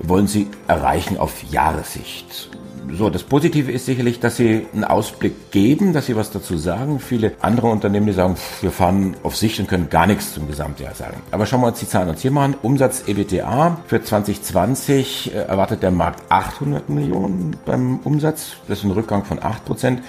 wollen 0.01 0.29
Sie 0.29 0.49
erreichen 0.69 1.19
auf 1.19 1.43
Jahressicht. 1.51 2.51
So, 2.91 3.11
das 3.11 3.23
Positive 3.23 3.73
ist 3.73 3.87
sicherlich, 3.87 4.21
dass 4.21 4.37
Sie 4.37 4.67
einen 4.73 4.85
Ausblick 4.85 5.51
geben, 5.51 5.93
dass 5.93 6.07
Sie 6.07 6.17
was 6.17 6.31
dazu 6.31 6.57
sagen. 6.57 7.01
Viele 7.01 7.33
andere 7.41 7.69
Unternehmen, 7.69 8.07
die 8.07 8.13
sagen, 8.13 8.37
wir 8.61 8.71
fahren 8.71 9.17
auf 9.23 9.37
Sicht 9.37 9.59
und 9.61 9.69
können 9.69 9.89
gar 9.89 10.07
nichts 10.07 10.35
zum 10.35 10.47
Gesamtjahr 10.47 10.95
sagen. 10.95 11.23
Aber 11.31 11.47
schauen 11.47 11.63
wir 11.63 11.69
uns 11.69 11.79
die 11.81 11.89
Zahlen 11.89 12.09
uns 12.09 12.21
hier 12.21 12.31
mal 12.31 12.45
an. 12.45 12.57
Umsatz 12.61 13.05
EBTA 13.07 13.79
für 13.87 14.03
2020 14.03 15.35
äh, 15.35 15.39
erwartet 15.39 15.83
der 15.83 15.91
Markt 15.91 16.23
800 16.29 16.89
Millionen 16.89 17.57
beim 17.65 18.01
Umsatz. 18.05 18.57
Das 18.69 18.79
ist 18.79 18.85
ein 18.85 18.91
Rückgang 18.91 19.25
von 19.25 19.43
8 19.43 19.65
Prozent. 19.65 20.03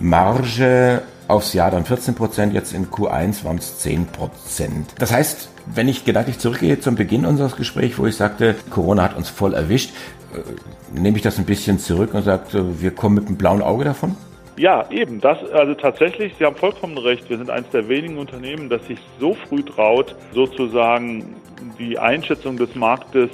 Marge 0.00 1.02
aufs 1.28 1.52
Jahr 1.52 1.70
dann 1.70 1.84
14 1.84 2.14
Prozent, 2.14 2.54
jetzt 2.54 2.72
in 2.72 2.86
Q1 2.86 3.44
waren 3.44 3.58
es 3.58 3.78
10 3.80 4.06
Prozent. 4.06 4.94
Das 4.98 5.12
heißt, 5.12 5.50
wenn 5.66 5.88
ich 5.88 6.04
gedanklich 6.04 6.38
zurückgehe 6.38 6.78
zum 6.78 6.94
Beginn 6.94 7.26
unseres 7.26 7.56
Gesprächs, 7.56 7.98
wo 7.98 8.06
ich 8.06 8.16
sagte, 8.16 8.54
Corona 8.70 9.02
hat 9.02 9.16
uns 9.16 9.28
voll 9.28 9.54
erwischt, 9.54 9.90
äh, 10.34 10.98
nehme 10.98 11.16
ich 11.16 11.22
das 11.22 11.38
ein 11.38 11.44
bisschen 11.44 11.78
zurück 11.78 12.14
und 12.14 12.22
sage, 12.22 12.80
wir 12.80 12.92
kommen 12.92 13.16
mit 13.16 13.26
einem 13.26 13.36
blauen 13.36 13.62
Auge 13.62 13.84
davon? 13.84 14.16
Ja, 14.58 14.88
eben. 14.90 15.20
Das, 15.20 15.38
also 15.52 15.74
tatsächlich, 15.74 16.34
Sie 16.38 16.44
haben 16.44 16.56
vollkommen 16.56 16.96
recht. 16.96 17.28
Wir 17.28 17.36
sind 17.36 17.50
eines 17.50 17.68
der 17.70 17.88
wenigen 17.88 18.16
Unternehmen, 18.16 18.70
das 18.70 18.86
sich 18.86 18.98
so 19.20 19.34
früh 19.48 19.62
traut, 19.62 20.16
sozusagen 20.32 21.36
die 21.78 21.98
Einschätzung 21.98 22.56
des 22.56 22.74
Marktes 22.74 23.28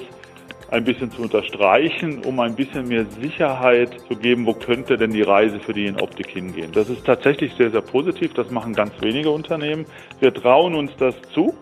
ein 0.73 0.85
bisschen 0.85 1.11
zu 1.11 1.23
unterstreichen, 1.23 2.25
um 2.25 2.41
ein 2.41 2.57
bisschen 2.57 2.89
mehr 2.89 3.05
Sicherheit 3.05 3.95
zu 4.09 4.17
geben, 4.17 4.47
wo 4.47 4.55
könnte 4.55 4.97
denn 4.97 5.11
die 5.11 5.21
Reise 5.21 5.61
für 5.61 5.75
die 5.75 5.85
in 5.85 6.01
Optik 6.01 6.29
hingehen. 6.29 6.73
Das 6.73 6.89
ist 6.89 7.05
tatsächlich 7.05 7.53
sehr, 7.55 7.71
sehr 7.71 7.83
positiv. 7.83 8.33
Das 8.33 8.51
machen 8.51 8.73
ganz 8.73 8.93
wenige 9.03 9.31
Unternehmen. 9.31 9.85
Wir 10.19 10.33
trauen 10.33 10.75
uns 10.75 10.91
das 10.97 11.15
zu, 11.35 11.55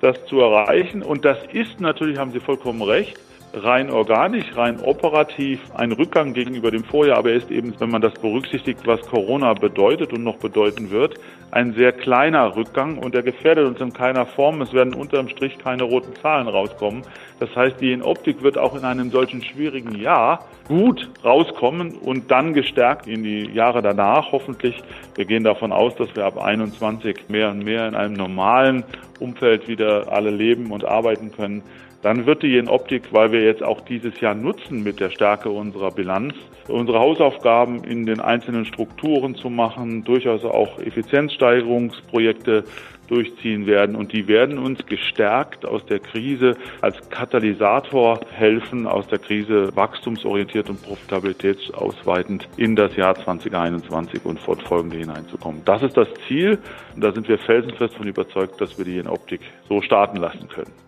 das 0.00 0.24
zu 0.26 0.40
erreichen. 0.40 1.02
Und 1.02 1.26
das 1.26 1.36
ist 1.52 1.78
natürlich, 1.78 2.18
haben 2.18 2.32
Sie 2.32 2.40
vollkommen 2.40 2.80
recht, 2.80 3.20
rein 3.52 3.90
organisch, 3.90 4.46
rein 4.56 4.80
operativ 4.80 5.60
ein 5.74 5.92
Rückgang 5.92 6.32
gegenüber 6.32 6.70
dem 6.70 6.84
Vorjahr, 6.84 7.18
aber 7.18 7.30
er 7.30 7.36
ist 7.36 7.50
eben, 7.50 7.74
wenn 7.78 7.90
man 7.90 8.00
das 8.00 8.14
berücksichtigt, 8.14 8.80
was 8.86 9.00
Corona 9.02 9.52
bedeutet 9.52 10.12
und 10.12 10.24
noch 10.24 10.38
bedeuten 10.38 10.90
wird, 10.90 11.16
ein 11.54 11.72
sehr 11.74 11.92
kleiner 11.92 12.56
Rückgang 12.56 12.98
und 12.98 13.14
er 13.14 13.22
gefährdet 13.22 13.68
uns 13.68 13.80
in 13.80 13.92
keiner 13.92 14.26
Form. 14.26 14.60
Es 14.60 14.72
werden 14.72 14.92
unterm 14.92 15.28
Strich 15.28 15.56
keine 15.56 15.84
roten 15.84 16.12
Zahlen 16.16 16.48
rauskommen. 16.48 17.02
Das 17.38 17.54
heißt, 17.54 17.80
die 17.80 17.92
in 17.92 18.02
Optik 18.02 18.42
wird 18.42 18.58
auch 18.58 18.74
in 18.74 18.84
einem 18.84 19.12
solchen 19.12 19.40
schwierigen 19.40 19.94
Jahr 19.94 20.46
gut 20.66 21.08
rauskommen 21.22 21.92
und 21.98 22.28
dann 22.32 22.54
gestärkt 22.54 23.06
in 23.06 23.22
die 23.22 23.48
Jahre 23.52 23.82
danach 23.82 24.32
hoffentlich. 24.32 24.82
Wir 25.14 25.26
gehen 25.26 25.44
davon 25.44 25.70
aus, 25.70 25.94
dass 25.94 26.08
wir 26.16 26.24
ab 26.24 26.42
21 26.42 27.28
mehr 27.28 27.50
und 27.50 27.62
mehr 27.62 27.86
in 27.86 27.94
einem 27.94 28.14
normalen 28.14 28.82
Umfeld 29.20 29.68
wieder 29.68 30.12
alle 30.12 30.30
leben 30.30 30.72
und 30.72 30.84
arbeiten 30.84 31.30
können 31.30 31.62
dann 32.04 32.26
wird 32.26 32.42
die 32.42 32.58
in 32.58 32.68
Optik, 32.68 33.14
weil 33.14 33.32
wir 33.32 33.42
jetzt 33.42 33.62
auch 33.62 33.80
dieses 33.80 34.20
Jahr 34.20 34.34
nutzen 34.34 34.82
mit 34.82 35.00
der 35.00 35.08
Stärke 35.08 35.48
unserer 35.48 35.90
Bilanz, 35.90 36.34
unsere 36.68 36.98
Hausaufgaben 36.98 37.82
in 37.82 38.04
den 38.04 38.20
einzelnen 38.20 38.66
Strukturen 38.66 39.34
zu 39.36 39.48
machen, 39.48 40.04
durchaus 40.04 40.44
auch 40.44 40.78
Effizienzsteigerungsprojekte 40.80 42.64
durchziehen 43.08 43.66
werden 43.66 43.96
und 43.96 44.12
die 44.12 44.28
werden 44.28 44.58
uns 44.58 44.84
gestärkt 44.84 45.64
aus 45.64 45.84
der 45.86 45.98
Krise 45.98 46.58
als 46.82 47.08
Katalysator 47.08 48.20
helfen, 48.32 48.86
aus 48.86 49.06
der 49.08 49.18
Krise 49.18 49.74
wachstumsorientiert 49.74 50.68
und 50.68 50.82
profitabilitätsausweitend 50.82 52.48
in 52.58 52.76
das 52.76 52.96
Jahr 52.96 53.14
2021 53.14 54.26
und 54.26 54.38
fortfolgende 54.38 54.98
hineinzukommen. 54.98 55.62
Das 55.64 55.82
ist 55.82 55.96
das 55.96 56.08
Ziel 56.28 56.58
und 56.94 57.02
da 57.02 57.12
sind 57.12 57.28
wir 57.28 57.38
felsenfest 57.38 57.94
von 57.94 58.06
überzeugt, 58.06 58.60
dass 58.60 58.76
wir 58.76 58.84
die 58.84 58.98
in 58.98 59.06
Optik 59.06 59.40
so 59.70 59.80
starten 59.80 60.18
lassen 60.18 60.48
können. 60.48 60.83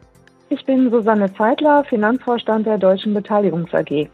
Ich 0.48 0.64
bin 0.64 0.90
Susanne 0.90 1.32
Zeitler, 1.34 1.82
Finanzvorstand 1.84 2.66
der 2.66 2.78
Deutschen 2.78 3.12
Beteiligungs 3.14 3.74
AG. 3.74 4.08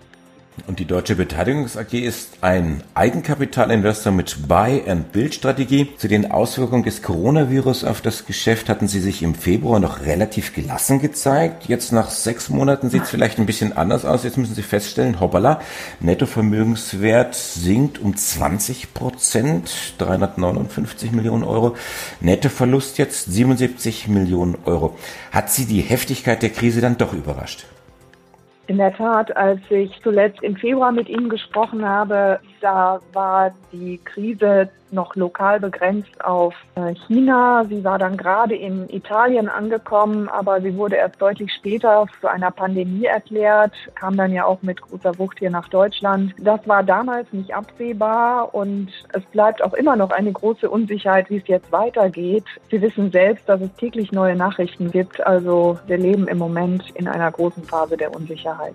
Und 0.67 0.79
die 0.79 0.85
Deutsche 0.85 1.17
Beteiligungs 1.17 1.79
AG 1.79 1.95
ist 1.95 2.39
ein 2.43 2.83
Eigenkapitalinvestor 2.95 4.13
mit 4.13 4.49
Buy-and-Build-Strategie. 4.49 5.89
Zu 5.97 6.09
den 6.09 6.31
Auswirkungen 6.31 6.83
des 6.83 7.03
Coronavirus 7.03 7.85
auf 7.85 8.03
das 8.03 8.27
Geschäft 8.27 8.69
hatten 8.69 8.87
Sie 8.87 9.01
sich 9.01 9.23
im 9.23 9.35
Februar 9.35 9.81
noch 9.81 10.05
relativ 10.05 10.55
gelassen 10.55 11.01
gezeigt. 11.01 11.69
Jetzt 11.69 11.91
nach 11.93 12.11
sechs 12.11 12.51
Monaten 12.51 12.91
sieht 12.91 13.05
es 13.05 13.11
vielleicht 13.11 13.39
ein 13.39 13.47
bisschen 13.47 13.75
anders 13.77 14.05
aus. 14.05 14.25
Jetzt 14.25 14.37
müssen 14.37 14.55
Sie 14.55 14.63
feststellen, 14.63 15.21
hoppala, 15.21 15.61
Nettovermögenswert 16.01 17.35
sinkt 17.35 17.99
um 17.99 18.15
20 18.15 18.93
Prozent, 18.93 19.95
359 19.99 21.13
Millionen 21.13 21.45
Euro. 21.45 21.77
Nettoverlust 22.21 22.99
jetzt 22.99 23.33
77 23.33 24.07
Millionen 24.07 24.59
Euro. 24.67 24.97
Hat 25.33 25.51
Sie 25.51 25.65
die 25.65 25.81
Heftigkeit 25.81 26.43
der 26.43 26.51
Krise 26.51 26.83
dann 26.83 26.99
doch 26.99 27.15
überrascht? 27.15 27.65
In 28.69 28.79
der 28.79 28.95
Tat, 28.95 29.37
als 29.37 29.61
ich 29.71 29.91
zuletzt 30.03 30.43
im 30.43 30.57
Februar 30.57 30.93
mit 30.93 31.09
Ihnen 31.09 31.29
gesprochen 31.29 31.85
habe, 31.87 32.41
da 32.63 33.01
war 33.13 33.53
die 33.73 33.99
Krise 34.05 34.71
noch 34.93 35.17
lokal 35.17 35.59
begrenzt 35.59 36.23
auf 36.23 36.55
äh, 36.75 36.95
China. 37.07 37.65
Sie 37.69 37.83
war 37.83 37.99
dann 37.99 38.17
gerade 38.17 38.55
in 38.55 38.89
Italien 38.91 39.49
angekommen, 39.49 40.29
aber 40.29 40.61
sie 40.61 40.77
wurde 40.77 40.97
erst 40.97 41.21
deutlich 41.21 41.51
später 41.53 42.07
zu 42.21 42.29
einer 42.29 42.51
Pandemie 42.51 43.07
erklärt, 43.07 43.73
kam 43.95 44.17
dann 44.17 44.33
ja 44.33 44.45
auch 44.45 44.61
mit 44.63 44.81
großer 44.81 45.19
Wucht 45.19 45.39
hier 45.39 45.51
nach 45.51 45.69
Deutschland. 45.69 46.35
Das 46.39 46.61
war 46.69 46.83
damals 46.83 47.33
nicht 47.33 47.55
absehbar 47.55 48.55
und 48.55 48.91
es 49.15 49.25
bleibt 49.33 49.63
auch 49.65 49.73
immer 49.75 49.97
noch 49.97 50.11
eine 50.11 50.31
große 50.31 50.69
Unsicherheit, 50.69 51.31
wie 51.31 51.39
es 51.39 51.49
jetzt 51.49 51.73
weitergeht. 51.73 52.45
Sie 52.71 52.81
wissen 52.81 53.11
selbst, 53.11 53.49
dass 53.49 53.61
es 53.61 53.73
täglich 53.75 54.13
neue 54.13 54.37
Nachrichten 54.37 54.91
gibt. 54.91 55.25
Also 55.27 55.79
wir 55.87 55.99
leben 55.99 56.29
im 56.29 56.39
Moment 56.39 56.85
in 56.95 57.09
einer 57.09 57.31
großen 57.31 57.65
Phase 57.65 57.97
der 57.97 58.15
Unsicherheit. 58.15 58.75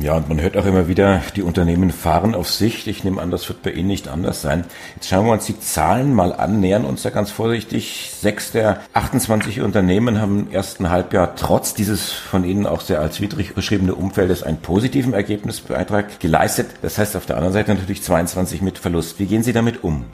Ja, 0.00 0.16
und 0.16 0.28
man 0.28 0.40
hört 0.40 0.56
auch 0.56 0.66
immer 0.66 0.88
wieder, 0.88 1.22
die 1.36 1.42
Unternehmen 1.42 1.90
fahren 1.90 2.34
auf 2.34 2.50
Sicht. 2.50 2.86
Ich 2.88 3.04
nehme 3.04 3.22
an, 3.22 3.30
das 3.30 3.48
wird 3.48 3.62
bei 3.62 3.70
Ihnen 3.70 3.88
nicht 3.88 4.08
anders 4.08 4.42
sein. 4.42 4.64
Jetzt 4.96 5.08
schauen 5.08 5.26
wir 5.26 5.32
uns 5.32 5.46
die 5.46 5.58
Zahlen 5.60 6.12
mal 6.12 6.32
an, 6.32 6.60
nähern 6.60 6.84
uns 6.84 7.02
da 7.02 7.10
ganz 7.10 7.30
vorsichtig. 7.30 8.10
Sechs 8.12 8.50
der 8.50 8.80
28 8.92 9.60
Unternehmen 9.60 10.20
haben 10.20 10.46
im 10.46 10.52
ersten 10.52 10.90
Halbjahr 10.90 11.36
trotz 11.36 11.74
dieses 11.74 12.10
von 12.10 12.44
Ihnen 12.44 12.66
auch 12.66 12.80
sehr 12.80 13.00
als 13.00 13.20
widrig 13.20 13.54
beschriebene 13.54 13.94
Umfeldes 13.94 14.42
einen 14.42 14.58
positiven 14.58 15.14
Ergebnisbeitrag 15.14 16.18
geleistet. 16.18 16.66
Das 16.82 16.98
heißt 16.98 17.14
auf 17.16 17.26
der 17.26 17.36
anderen 17.36 17.52
Seite 17.52 17.74
natürlich 17.74 18.02
22 18.02 18.62
mit 18.62 18.78
Verlust. 18.78 19.20
Wie 19.20 19.26
gehen 19.26 19.42
Sie 19.42 19.52
damit 19.52 19.84
um? 19.84 20.04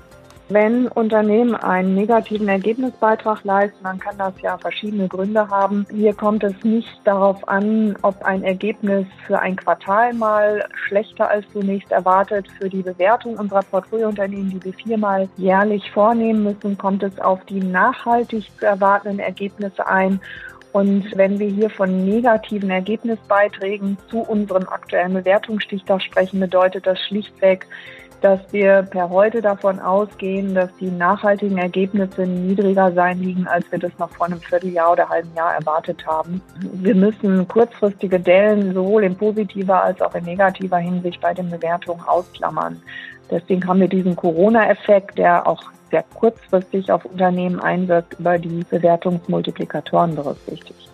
Wenn 0.52 0.88
Unternehmen 0.88 1.54
einen 1.54 1.94
negativen 1.94 2.48
Ergebnisbeitrag 2.48 3.44
leisten, 3.44 3.84
dann 3.84 4.00
kann 4.00 4.18
das 4.18 4.34
ja 4.42 4.58
verschiedene 4.58 5.06
Gründe 5.06 5.48
haben. 5.48 5.86
Hier 5.92 6.12
kommt 6.12 6.42
es 6.42 6.64
nicht 6.64 6.88
darauf 7.04 7.46
an, 7.46 7.96
ob 8.02 8.24
ein 8.24 8.42
Ergebnis 8.42 9.06
für 9.28 9.38
ein 9.38 9.54
Quartal 9.54 10.12
mal 10.12 10.66
schlechter 10.74 11.30
als 11.30 11.46
zunächst 11.52 11.92
erwartet. 11.92 12.48
Für 12.58 12.68
die 12.68 12.82
Bewertung 12.82 13.36
unserer 13.36 13.62
Portfoliounternehmen, 13.62 14.50
die 14.50 14.64
wir 14.64 14.72
viermal 14.72 15.28
jährlich 15.36 15.88
vornehmen 15.92 16.42
müssen, 16.42 16.76
kommt 16.76 17.04
es 17.04 17.16
auf 17.20 17.44
die 17.44 17.60
nachhaltig 17.60 18.50
zu 18.58 18.66
erwartenden 18.66 19.20
Ergebnisse 19.20 19.86
ein. 19.86 20.20
Und 20.72 21.16
wenn 21.16 21.38
wir 21.38 21.48
hier 21.48 21.70
von 21.70 22.04
negativen 22.04 22.70
Ergebnisbeiträgen 22.70 23.98
zu 24.08 24.18
unserem 24.18 24.68
aktuellen 24.68 25.14
Bewertungsstichtag 25.14 26.02
sprechen, 26.02 26.40
bedeutet 26.40 26.88
das 26.88 27.00
schlichtweg, 27.06 27.66
dass 28.20 28.40
wir 28.52 28.82
per 28.82 29.08
heute 29.08 29.40
davon 29.40 29.78
ausgehen, 29.78 30.54
dass 30.54 30.70
die 30.76 30.90
nachhaltigen 30.90 31.58
Ergebnisse 31.58 32.26
niedriger 32.26 32.92
sein 32.92 33.20
liegen, 33.20 33.46
als 33.46 33.70
wir 33.70 33.78
das 33.78 33.92
noch 33.98 34.10
vor 34.10 34.26
einem 34.26 34.40
Vierteljahr 34.40 34.92
oder 34.92 35.08
halben 35.08 35.34
Jahr 35.34 35.54
erwartet 35.54 36.06
haben. 36.06 36.42
Wir 36.74 36.94
müssen 36.94 37.46
kurzfristige 37.48 38.20
Dellen 38.20 38.74
sowohl 38.74 39.04
in 39.04 39.16
positiver 39.16 39.82
als 39.82 40.00
auch 40.00 40.14
in 40.14 40.24
negativer 40.24 40.78
Hinsicht 40.78 41.20
bei 41.20 41.34
den 41.34 41.50
Bewertungen 41.50 42.02
ausklammern. 42.06 42.80
Deswegen 43.30 43.66
haben 43.66 43.80
wir 43.80 43.88
diesen 43.88 44.16
Corona-Effekt, 44.16 45.18
der 45.18 45.46
auch 45.46 45.62
sehr 45.90 46.04
kurzfristig 46.14 46.90
auf 46.90 47.04
Unternehmen 47.04 47.60
einwirkt, 47.60 48.18
über 48.18 48.38
die 48.38 48.64
Bewertungsmultiplikatoren 48.68 50.14
berücksichtigt. 50.14 50.90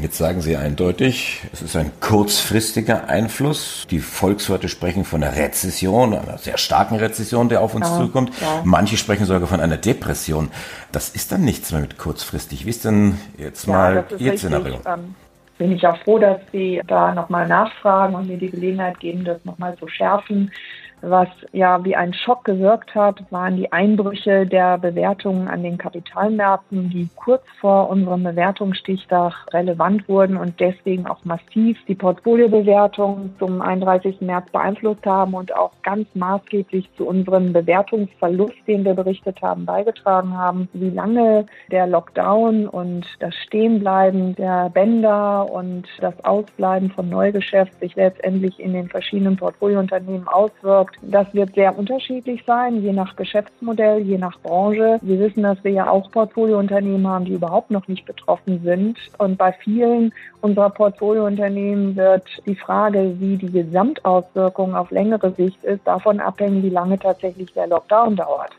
Jetzt 0.00 0.16
sagen 0.16 0.40
Sie 0.40 0.56
eindeutig, 0.56 1.40
es 1.52 1.60
ist 1.60 1.74
ein 1.74 1.90
kurzfristiger 2.00 3.08
Einfluss. 3.08 3.86
Die 3.90 3.98
Volkswirte 3.98 4.68
sprechen 4.68 5.04
von 5.04 5.22
einer 5.22 5.34
Rezession, 5.34 6.14
einer 6.14 6.38
sehr 6.38 6.56
starken 6.56 6.96
Rezession, 6.96 7.48
der 7.48 7.62
auf 7.62 7.74
uns 7.74 7.88
ja, 7.88 7.96
zukommt. 7.96 8.30
Ja. 8.40 8.62
Manche 8.64 8.96
sprechen 8.96 9.26
sogar 9.26 9.48
von 9.48 9.60
einer 9.60 9.76
Depression. 9.76 10.50
Das 10.92 11.08
ist 11.08 11.32
dann 11.32 11.44
nichts 11.44 11.72
mehr 11.72 11.80
mit 11.80 11.98
kurzfristig. 11.98 12.64
Wie 12.64 12.70
ist 12.70 12.84
denn 12.84 13.18
jetzt 13.38 13.66
ja, 13.66 13.72
mal 13.72 14.04
Ihr 14.18 14.38
Szenario? 14.38 14.80
Ähm, 14.86 15.16
bin 15.58 15.72
ich 15.72 15.84
auch 15.84 15.98
froh, 16.04 16.18
dass 16.18 16.38
Sie 16.52 16.80
da 16.86 17.12
nochmal 17.12 17.48
nachfragen 17.48 18.14
und 18.14 18.28
mir 18.28 18.38
die 18.38 18.50
Gelegenheit 18.50 19.00
geben, 19.00 19.24
das 19.24 19.44
nochmal 19.44 19.76
zu 19.78 19.88
schärfen. 19.88 20.52
Was 21.00 21.28
ja 21.52 21.84
wie 21.84 21.94
ein 21.94 22.12
Schock 22.12 22.44
gewirkt 22.44 22.94
hat, 22.94 23.22
waren 23.30 23.56
die 23.56 23.70
Einbrüche 23.72 24.46
der 24.46 24.78
Bewertungen 24.78 25.46
an 25.48 25.62
den 25.62 25.78
Kapitalmärkten, 25.78 26.90
die 26.90 27.08
kurz 27.14 27.42
vor 27.60 27.88
unserem 27.88 28.24
Bewertungsstichtag 28.24 29.32
relevant 29.52 30.08
wurden 30.08 30.36
und 30.36 30.58
deswegen 30.58 31.06
auch 31.06 31.24
massiv 31.24 31.78
die 31.86 31.94
Portfoliobewertung 31.94 33.30
zum 33.38 33.60
31. 33.60 34.20
März 34.22 34.50
beeinflusst 34.50 35.06
haben 35.06 35.34
und 35.34 35.54
auch 35.54 35.70
ganz 35.82 36.08
maßgeblich 36.14 36.88
zu 36.96 37.06
unserem 37.06 37.52
Bewertungsverlust, 37.52 38.56
den 38.66 38.84
wir 38.84 38.94
berichtet 38.94 39.40
haben, 39.40 39.66
beigetragen 39.66 40.36
haben. 40.36 40.68
Wie 40.72 40.90
lange 40.90 41.46
der 41.70 41.86
Lockdown 41.86 42.66
und 42.66 43.06
das 43.20 43.34
Stehenbleiben 43.46 44.34
der 44.34 44.70
Bänder 44.70 45.50
und 45.50 45.86
das 46.00 46.14
Ausbleiben 46.24 46.90
von 46.90 47.08
Neugeschäft 47.08 47.78
sich 47.80 47.94
letztendlich 47.94 48.58
in 48.58 48.72
den 48.72 48.88
verschiedenen 48.88 49.36
Portfoliounternehmen 49.36 50.26
auswirkt, 50.26 50.87
gesagt, 50.88 50.98
das 51.02 51.32
wird 51.34 51.54
sehr 51.54 51.76
unterschiedlich 51.78 52.42
sein, 52.46 52.82
je 52.82 52.92
nach 52.92 53.16
Geschäftsmodell, 53.16 54.00
je 54.00 54.18
nach 54.18 54.38
Branche. 54.40 54.98
Wir 55.02 55.18
wissen, 55.18 55.42
dass 55.42 55.62
wir 55.64 55.72
ja 55.72 55.90
auch 55.90 56.10
Portfoliounternehmen 56.10 57.06
haben, 57.06 57.24
die 57.24 57.34
überhaupt 57.34 57.70
noch 57.70 57.86
nicht 57.88 58.04
betroffen 58.06 58.60
sind. 58.62 58.98
Und 59.18 59.36
bei 59.38 59.52
vielen 59.52 60.12
unserer 60.40 60.70
Portfoliounternehmen 60.70 61.96
wird 61.96 62.24
die 62.46 62.54
Frage, 62.54 63.14
wie 63.18 63.36
die 63.36 63.50
Gesamtauswirkung 63.50 64.74
auf 64.74 64.90
längere 64.90 65.32
Sicht 65.32 65.62
ist, 65.64 65.86
davon 65.86 66.20
abhängen, 66.20 66.62
wie 66.62 66.70
lange 66.70 66.98
tatsächlich 66.98 67.52
der 67.52 67.66
Lockdown 67.66 68.16
dauert. 68.16 68.52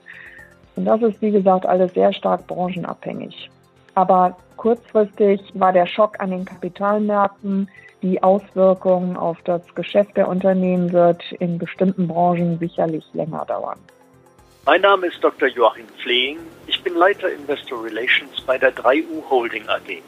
Und 0.75 0.86
das 0.86 1.01
ist, 1.01 1.21
wie 1.21 1.31
gesagt, 1.31 1.65
alles 1.65 1.93
sehr 1.93 2.13
stark 2.13 2.48
branchenabhängig. 2.48 3.50
Aber 3.95 4.38
kurzfristig 4.55 5.41
war 5.53 5.74
der 5.74 5.86
Schock 5.86 6.19
an 6.19 6.31
den 6.31 6.45
Kapitalmärkten, 6.45 7.67
die 8.01 8.22
Auswirkungen 8.24 9.18
auf 9.18 9.38
das 9.44 9.62
Geschäft 9.75 10.15
der 10.18 10.27
Unternehmen 10.27 10.91
wird 10.91 11.24
in 11.39 11.58
bestimmten 11.58 12.08
Branchen 12.08 12.60
sicherlich 12.60 13.03
länger 13.13 13.46
dauern. 13.46 13.79
Mein 14.65 14.82
Name 14.82 15.08
ist 15.08 15.24
Dr. 15.24 15.48
Joachim 15.48 15.88
Flehing. 16.03 16.38
Ich 16.68 16.82
bin 16.84 16.96
Leiter 16.96 17.32
Investor 17.32 17.84
Relations 17.84 18.41
bei 18.46 18.58
der 18.58 18.74
3U 18.75 19.29
Holding 19.29 19.68
AG. 19.68 20.01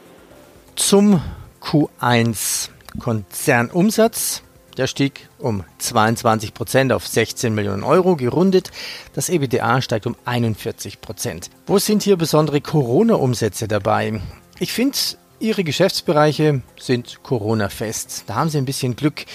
Zum 0.76 1.22
Q1 1.62 2.70
Konzernumsatz. 3.00 4.44
Der 4.78 4.88
stieg 4.88 5.28
um 5.38 5.64
22 5.80 6.54
Prozent 6.54 6.94
auf 6.94 7.06
16 7.06 7.54
Millionen 7.54 7.84
Euro, 7.84 8.16
gerundet. 8.16 8.72
Das 9.14 9.30
EBITDA 9.30 9.82
steigt 9.82 10.08
um 10.08 10.16
41 10.26 11.02
Prozent. 11.02 11.50
Wo 11.66 11.78
sind 11.78 12.04
hier 12.04 12.16
besondere 12.16 12.62
Corona-Umsätze 12.62 13.68
dabei? 13.68 14.22
Ich 14.60 14.72
finde, 14.72 14.98
Ihre 15.42 15.64
Geschäftsbereiche 15.64 16.62
sind 16.80 17.24
Corona-fest. 17.24 18.26
Da 18.28 18.36
haben 18.36 18.50
Sie 18.50 18.60
ein 18.60 18.66
bisschen 18.66 18.96
Glück. 18.96 19.26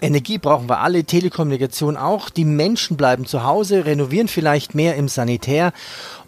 Energie 0.00 0.38
brauchen 0.38 0.70
wir 0.70 0.80
alle, 0.80 1.04
Telekommunikation 1.04 1.98
auch. 1.98 2.30
Die 2.30 2.46
Menschen 2.46 2.96
bleiben 2.96 3.26
zu 3.26 3.44
Hause, 3.44 3.84
renovieren 3.84 4.28
vielleicht 4.28 4.74
mehr 4.74 4.96
im 4.96 5.08
Sanitär 5.08 5.74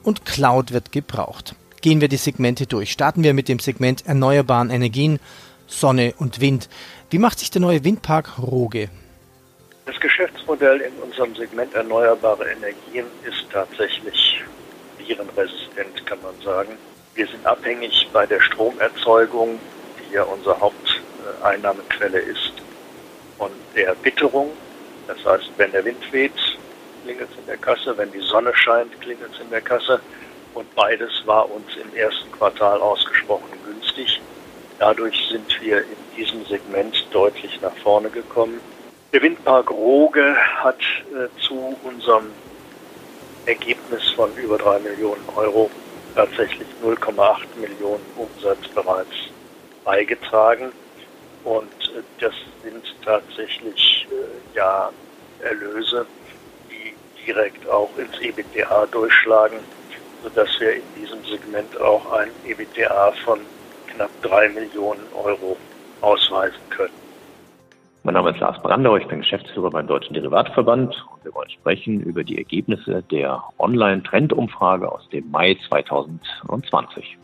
und 0.03 0.27
Cloud 0.27 0.75
wird 0.75 0.93
gebraucht. 0.93 1.55
Gehen 1.81 2.03
wir 2.03 2.09
die 2.09 2.19
Segmente 2.19 2.67
durch. 2.67 2.93
Starten 2.93 3.23
wir 3.23 3.33
mit 3.33 3.49
dem 3.49 3.59
Segment 3.59 4.05
erneuerbaren 4.07 4.69
Energien, 4.69 5.19
Sonne 5.67 6.13
und 6.19 6.43
Wind. 6.43 6.69
Wie 7.09 7.19
macht 7.19 7.39
sich 7.39 7.51
der 7.51 7.63
neue 7.63 7.83
Windpark 7.85 8.39
Roge? 8.39 8.91
Das 9.87 9.99
Geschäftsmodell 9.99 10.83
in 10.83 10.93
unserem 11.03 11.35
Segment 11.35 11.73
erneuerbare 11.73 12.51
Energien 12.51 13.07
ist 13.27 13.47
tatsächlich 13.51 14.43
virenresistent, 14.99 16.05
kann 16.05 16.21
man 16.21 16.39
sagen. 16.45 16.73
Wir 17.15 17.27
sind 17.27 17.45
abhängig 17.45 18.09
bei 18.11 18.25
der 18.25 18.41
Stromerzeugung, 18.41 19.59
die 19.99 20.15
ja 20.15 20.23
unsere 20.23 20.59
Haupteinnahmequelle 20.59 22.19
ist, 22.19 22.53
von 23.37 23.51
der 23.77 23.95
Witterung. 24.03 24.51
Das 25.07 25.19
heißt, 25.23 25.51
wenn 25.59 25.73
der 25.73 25.85
Wind 25.85 26.11
weht, 26.11 26.33
klingelt 27.05 27.29
es 27.31 27.39
in 27.39 27.47
der 27.47 27.59
Kasse, 27.59 27.97
wenn 27.99 28.11
die 28.13 28.21
Sonne 28.21 28.53
scheint, 28.57 28.99
klingelt 29.03 29.31
es 29.35 29.41
in 29.41 29.51
der 29.51 29.61
Kasse. 29.61 30.01
Und 30.55 30.75
beides 30.75 31.11
war 31.27 31.51
uns 31.51 31.67
im 31.77 31.95
ersten 31.95 32.33
Quartal 32.33 32.81
ausgesprochen 32.81 33.59
günstig. 33.67 34.21
Dadurch 34.79 35.29
sind 35.31 35.61
wir 35.61 35.83
in 35.83 36.17
diesem 36.17 36.47
Segment 36.47 37.07
deutlich 37.11 37.61
nach 37.61 37.77
vorne 37.83 38.09
gekommen. 38.09 38.59
Der 39.13 39.21
Windpark 39.21 39.71
Roge 39.71 40.35
hat 40.63 40.81
äh, 41.11 41.29
zu 41.43 41.77
unserem 41.85 42.31
Ergebnis 43.45 44.09
von 44.17 44.35
über 44.37 44.57
drei 44.57 44.79
Millionen 44.79 45.23
Euro 45.37 45.71
tatsächlich 46.15 46.69
0,8 46.83 47.39
Millionen 47.61 48.05
Umsatz 48.17 48.67
bereits 48.75 49.15
beigetragen. 49.85 50.73
Und 51.45 51.73
äh, 51.97 52.03
das 52.21 52.35
sind 52.63 52.85
tatsächlich 53.05 54.07
äh, 54.11 54.57
ja 54.57 54.91
Erlöse, 55.41 56.07
die 56.71 56.95
direkt 57.27 57.69
auch 57.69 57.91
ins 57.97 58.19
EBTA 58.21 58.87
durchschlagen, 58.87 59.59
sodass 60.23 60.49
wir 60.61 60.75
in 60.75 60.83
diesem 60.97 61.25
Segment 61.25 61.81
auch 61.81 62.13
ein 62.13 62.31
EBTA 62.47 63.13
von 63.25 63.41
knapp 63.89 64.11
drei 64.23 64.49
Millionen 64.49 65.07
Euro 65.15 65.57
ausweisen 66.01 66.61
können. 66.71 67.02
Mein 68.05 68.15
Name 68.15 68.31
ist 68.31 68.41
Lars 68.41 68.61
Brandau, 68.61 68.97
ich 68.97 69.07
bin 69.07 69.21
Geschäftsführer 69.21 69.71
beim 69.71 69.87
Deutschen 69.87 70.15
Derivatverband 70.15 70.89
und 71.15 71.25
wir 71.25 71.33
wollen 71.35 71.51
sprechen 71.51 72.01
über 72.01 72.25
die 72.25 72.37
Ergebnisse 72.37 73.05
der 73.13 73.41
Online-Trendumfrage 73.61 74.91
aus 74.91 75.09
dem 75.11 75.31
Mai 75.31 75.57
2020. 75.69 77.17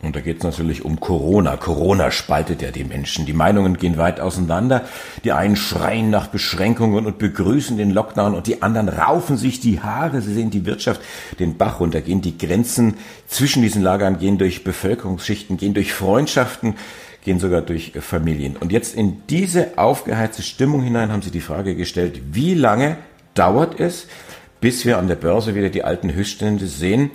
Und 0.00 0.16
da 0.16 0.20
geht 0.20 0.38
es 0.38 0.42
natürlich 0.42 0.82
um 0.82 0.98
Corona. 0.98 1.58
Corona 1.58 2.10
spaltet 2.10 2.62
ja 2.62 2.70
die 2.70 2.84
Menschen. 2.84 3.26
Die 3.26 3.32
Meinungen 3.34 3.76
gehen 3.76 3.98
weit 3.98 4.20
auseinander. 4.20 4.82
Die 5.24 5.32
einen 5.32 5.56
schreien 5.56 6.08
nach 6.08 6.28
Beschränkungen 6.28 7.04
und 7.04 7.18
begrüßen 7.18 7.76
den 7.76 7.90
Lockdown 7.90 8.34
und 8.34 8.46
die 8.46 8.62
anderen 8.62 8.88
raufen 8.88 9.36
sich 9.36 9.60
die 9.60 9.80
Haare. 9.80 10.22
Sie 10.22 10.32
sehen 10.32 10.50
die 10.50 10.66
Wirtschaft 10.66 11.02
den 11.38 11.58
Bach 11.58 11.80
runtergehen. 11.80 12.22
Die 12.22 12.36
Grenzen 12.36 12.96
zwischen 13.26 13.62
diesen 13.62 13.82
Lagern 13.82 14.18
gehen 14.18 14.38
durch 14.38 14.64
Bevölkerungsschichten, 14.64 15.56
gehen 15.56 15.74
durch 15.74 15.92
Freundschaften, 15.92 16.76
gehen 17.24 17.40
sogar 17.40 17.62
durch 17.62 17.92
Familien. 18.00 18.56
Und 18.56 18.70
jetzt 18.70 18.94
in 18.94 19.22
diese 19.28 19.78
aufgeheizte 19.78 20.42
Stimmung 20.42 20.82
hinein 20.82 21.10
haben 21.10 21.22
Sie 21.22 21.30
die 21.30 21.40
Frage 21.40 21.74
gestellt, 21.74 22.20
wie 22.32 22.54
lange 22.54 22.96
dauert 23.34 23.80
es, 23.80 24.06
bis 24.60 24.84
wir 24.84 24.98
an 24.98 25.08
der 25.08 25.16
Börse 25.16 25.54
wieder 25.54 25.70
die 25.70 25.84
alten 25.84 26.12
Höchststände 26.12 26.66
sehen? 26.66 27.10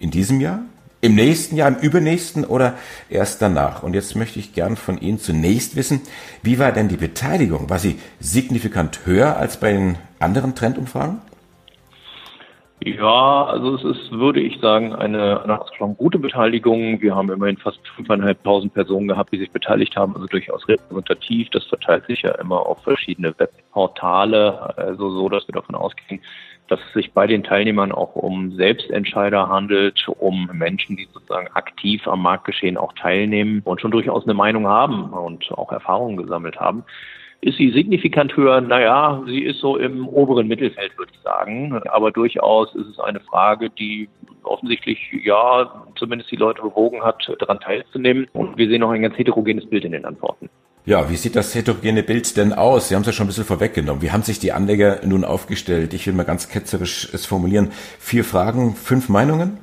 In 0.00 0.10
diesem 0.10 0.40
Jahr? 0.40 0.60
Im 1.00 1.14
nächsten 1.14 1.56
Jahr, 1.56 1.68
im 1.68 1.76
übernächsten 1.76 2.44
oder 2.44 2.76
erst 3.08 3.40
danach? 3.40 3.84
Und 3.84 3.94
jetzt 3.94 4.16
möchte 4.16 4.40
ich 4.40 4.52
gern 4.52 4.76
von 4.76 5.00
Ihnen 5.00 5.20
zunächst 5.20 5.76
wissen, 5.76 6.00
wie 6.42 6.58
war 6.58 6.72
denn 6.72 6.88
die 6.88 6.96
Beteiligung? 6.96 7.70
War 7.70 7.78
sie 7.78 8.00
signifikant 8.18 9.06
höher 9.06 9.36
als 9.36 9.58
bei 9.58 9.72
den 9.72 9.96
anderen 10.18 10.56
Trendumfragen? 10.56 11.18
Ja, 12.84 13.44
also 13.46 13.74
es 13.74 13.82
ist, 13.82 14.12
würde 14.12 14.40
ich 14.40 14.60
sagen, 14.60 14.94
eine, 14.94 15.42
eine 15.42 15.94
gute 15.96 16.18
Beteiligung. 16.18 17.00
Wir 17.00 17.14
haben 17.14 17.30
immerhin 17.30 17.56
fast 17.56 17.80
5.500 17.98 18.68
Personen 18.68 19.08
gehabt, 19.08 19.32
die 19.32 19.38
sich 19.38 19.50
beteiligt 19.50 19.96
haben, 19.96 20.14
also 20.14 20.26
durchaus 20.26 20.66
repräsentativ. 20.68 21.50
Das 21.50 21.64
verteilt 21.64 22.06
sich 22.06 22.22
ja 22.22 22.32
immer 22.36 22.64
auf 22.64 22.80
verschiedene 22.84 23.34
Webportale, 23.36 24.76
also 24.76 25.10
so, 25.10 25.28
dass 25.28 25.48
wir 25.48 25.54
davon 25.54 25.74
ausgehen, 25.74 26.20
dass 26.68 26.78
es 26.86 26.92
sich 26.92 27.12
bei 27.12 27.26
den 27.26 27.42
Teilnehmern 27.42 27.90
auch 27.90 28.14
um 28.14 28.52
Selbstentscheider 28.52 29.48
handelt, 29.48 30.06
um 30.18 30.48
Menschen, 30.52 30.96
die 30.96 31.08
sozusagen 31.12 31.48
aktiv 31.54 32.06
am 32.06 32.22
Marktgeschehen 32.22 32.76
auch 32.76 32.92
teilnehmen 32.92 33.60
und 33.64 33.80
schon 33.80 33.90
durchaus 33.90 34.24
eine 34.24 34.34
Meinung 34.34 34.68
haben 34.68 35.10
und 35.10 35.50
auch 35.52 35.72
Erfahrungen 35.72 36.16
gesammelt 36.16 36.60
haben. 36.60 36.84
Ist 37.40 37.56
sie 37.56 37.70
signifikant 37.70 38.36
höher? 38.36 38.60
Naja, 38.60 39.22
sie 39.26 39.44
ist 39.44 39.60
so 39.60 39.76
im 39.76 40.08
oberen 40.08 40.48
Mittelfeld, 40.48 40.96
würde 40.98 41.12
ich 41.14 41.20
sagen. 41.20 41.80
Aber 41.88 42.10
durchaus 42.10 42.74
ist 42.74 42.88
es 42.88 42.98
eine 42.98 43.20
Frage, 43.20 43.70
die 43.70 44.08
offensichtlich, 44.42 44.98
ja, 45.22 45.84
zumindest 45.96 46.30
die 46.32 46.36
Leute 46.36 46.62
bewogen 46.62 47.02
hat, 47.02 47.30
daran 47.38 47.60
teilzunehmen. 47.60 48.26
Und 48.32 48.56
wir 48.56 48.68
sehen 48.68 48.82
auch 48.82 48.90
ein 48.90 49.02
ganz 49.02 49.16
heterogenes 49.16 49.66
Bild 49.66 49.84
in 49.84 49.92
den 49.92 50.04
Antworten. 50.04 50.48
Ja, 50.84 51.10
wie 51.10 51.16
sieht 51.16 51.36
das 51.36 51.54
heterogene 51.54 52.02
Bild 52.02 52.36
denn 52.36 52.52
aus? 52.54 52.88
Sie 52.88 52.94
haben 52.94 53.02
es 53.02 53.08
ja 53.08 53.12
schon 53.12 53.26
ein 53.26 53.28
bisschen 53.28 53.44
vorweggenommen. 53.44 54.02
Wie 54.02 54.10
haben 54.10 54.22
sich 54.22 54.38
die 54.38 54.52
Anleger 54.52 55.00
nun 55.04 55.22
aufgestellt? 55.22 55.92
Ich 55.92 56.06
will 56.06 56.14
mal 56.14 56.24
ganz 56.24 56.48
ketzerisch 56.48 57.12
es 57.12 57.26
formulieren. 57.26 57.70
Vier 57.98 58.24
Fragen, 58.24 58.74
fünf 58.74 59.08
Meinungen? 59.08 59.58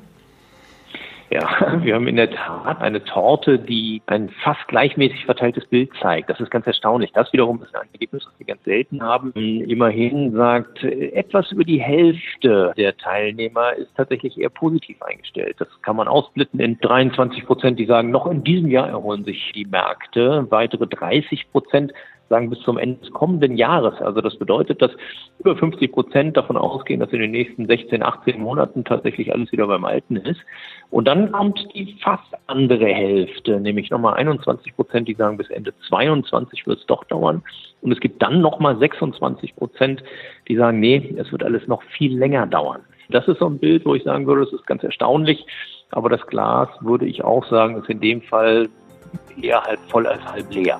Ja, 1.32 1.80
wir 1.84 1.96
haben 1.96 2.08
in 2.08 2.18
der 2.18 2.32
Tat 2.32 2.82
eine 2.82 3.04
Torte, 3.04 3.58
die 3.60 4.02
ein 4.06 4.30
fast 4.44 4.68
gleichmäßig 4.68 5.26
verteiltes 5.26 5.66
Bild 5.66 5.90
zeigt. 6.02 6.30
Das 6.30 6.40
ist 6.40 6.52
ganz 6.52 6.68
erstaunlich. 6.68 7.12
Das 7.14 7.32
wiederum 7.34 7.62
ist 7.64 7.76
ein 7.76 7.88
Ergebnis, 7.94 8.24
das 8.26 8.34
wir 8.38 8.46
ganz 8.46 8.64
selten 8.64 9.02
haben. 9.02 9.32
Immerhin 9.34 10.34
sagt 10.34 10.84
etwas 10.84 11.52
über 11.52 11.64
die 11.64 11.82
Hälfte 11.82 12.74
der 12.78 12.96
Teilnehmer 12.98 13.74
ist 13.74 13.90
tatsächlich 13.96 14.38
eher 14.38 14.50
positiv 14.50 15.02
eingestellt. 15.02 15.56
Das 15.60 15.68
kann 15.82 15.96
man 15.96 16.08
ausblitten 16.08 16.60
in 16.60 16.80
23 16.80 17.46
Prozent, 17.46 17.80
die 17.80 17.86
sagen, 17.86 18.12
noch 18.12 18.28
in 18.28 18.44
diesem 18.44 18.70
Jahr 18.70 18.90
erholen 18.90 19.24
sich 19.24 19.52
die 19.56 19.66
Märkte. 19.66 20.46
Weitere 20.50 20.88
30 20.88 21.52
Prozent 21.52 21.94
sagen 22.30 22.50
bis 22.50 22.60
zum 22.62 22.78
Ende 22.78 23.00
des 23.00 23.12
kommenden 23.12 23.58
Jahres. 23.58 24.02
Also 24.02 24.22
das 24.22 24.38
bedeutet, 24.38 24.82
dass 24.82 24.92
über 25.40 25.56
50 25.56 25.92
Prozent 25.92 26.38
davon 26.38 26.58
ausgehen, 26.58 27.00
dass 27.00 27.12
in 27.14 27.20
den 27.20 27.32
nächsten 27.32 27.68
16, 27.68 28.04
18 28.04 28.40
Monaten 28.40 28.84
tatsächlich 28.84 29.34
alles 29.34 29.52
wieder 29.52 29.68
beim 29.68 29.86
Alten 29.86 30.16
ist. 30.18 30.40
Und 30.90 31.08
dann 31.08 31.32
kommt 31.32 31.68
die 31.74 31.98
fast 32.02 32.34
andere 32.48 32.86
Hälfte, 32.86 33.60
nämlich 33.60 33.90
nochmal 33.90 34.16
21 34.16 34.76
Prozent, 34.76 35.08
die 35.08 35.16
sagen, 35.16 35.38
bis 35.38 35.50
Ende 35.50 35.74
22 35.88 36.66
wird 36.68 36.80
es 36.80 36.86
doch 36.86 37.04
dauern. 37.06 37.44
Und 37.82 37.92
es 37.92 38.00
gibt 38.00 38.22
dann 38.22 38.42
nochmal 38.42 38.78
26 38.78 39.56
Prozent, 39.56 40.04
die 40.48 40.56
sagen, 40.56 40.80
nee, 40.80 41.16
es 41.18 41.32
wird 41.32 41.44
alles 41.44 41.68
noch 41.68 41.84
viel 41.84 42.18
länger 42.18 42.48
dauern. 42.48 42.82
Das 43.10 43.28
ist 43.28 43.40
so 43.40 43.46
ein 43.46 43.60
Bild, 43.60 43.86
wo 43.86 43.94
ich 43.94 44.04
sagen 44.04 44.26
würde, 44.26 44.44
es 44.44 44.54
ist 44.54 44.66
ganz 44.66 44.84
erstaunlich. 44.84 45.46
Aber 45.92 46.10
das 46.10 46.26
Glas, 46.28 46.70
würde 46.82 47.06
ich 47.06 47.24
auch 47.24 47.46
sagen, 47.46 47.78
ist 47.78 47.90
in 47.90 48.02
dem 48.02 48.22
Fall 48.22 48.68
eher 49.42 49.62
halb 49.62 49.80
voll 49.90 50.08
als 50.08 50.24
halb 50.26 50.52
leer. 50.54 50.80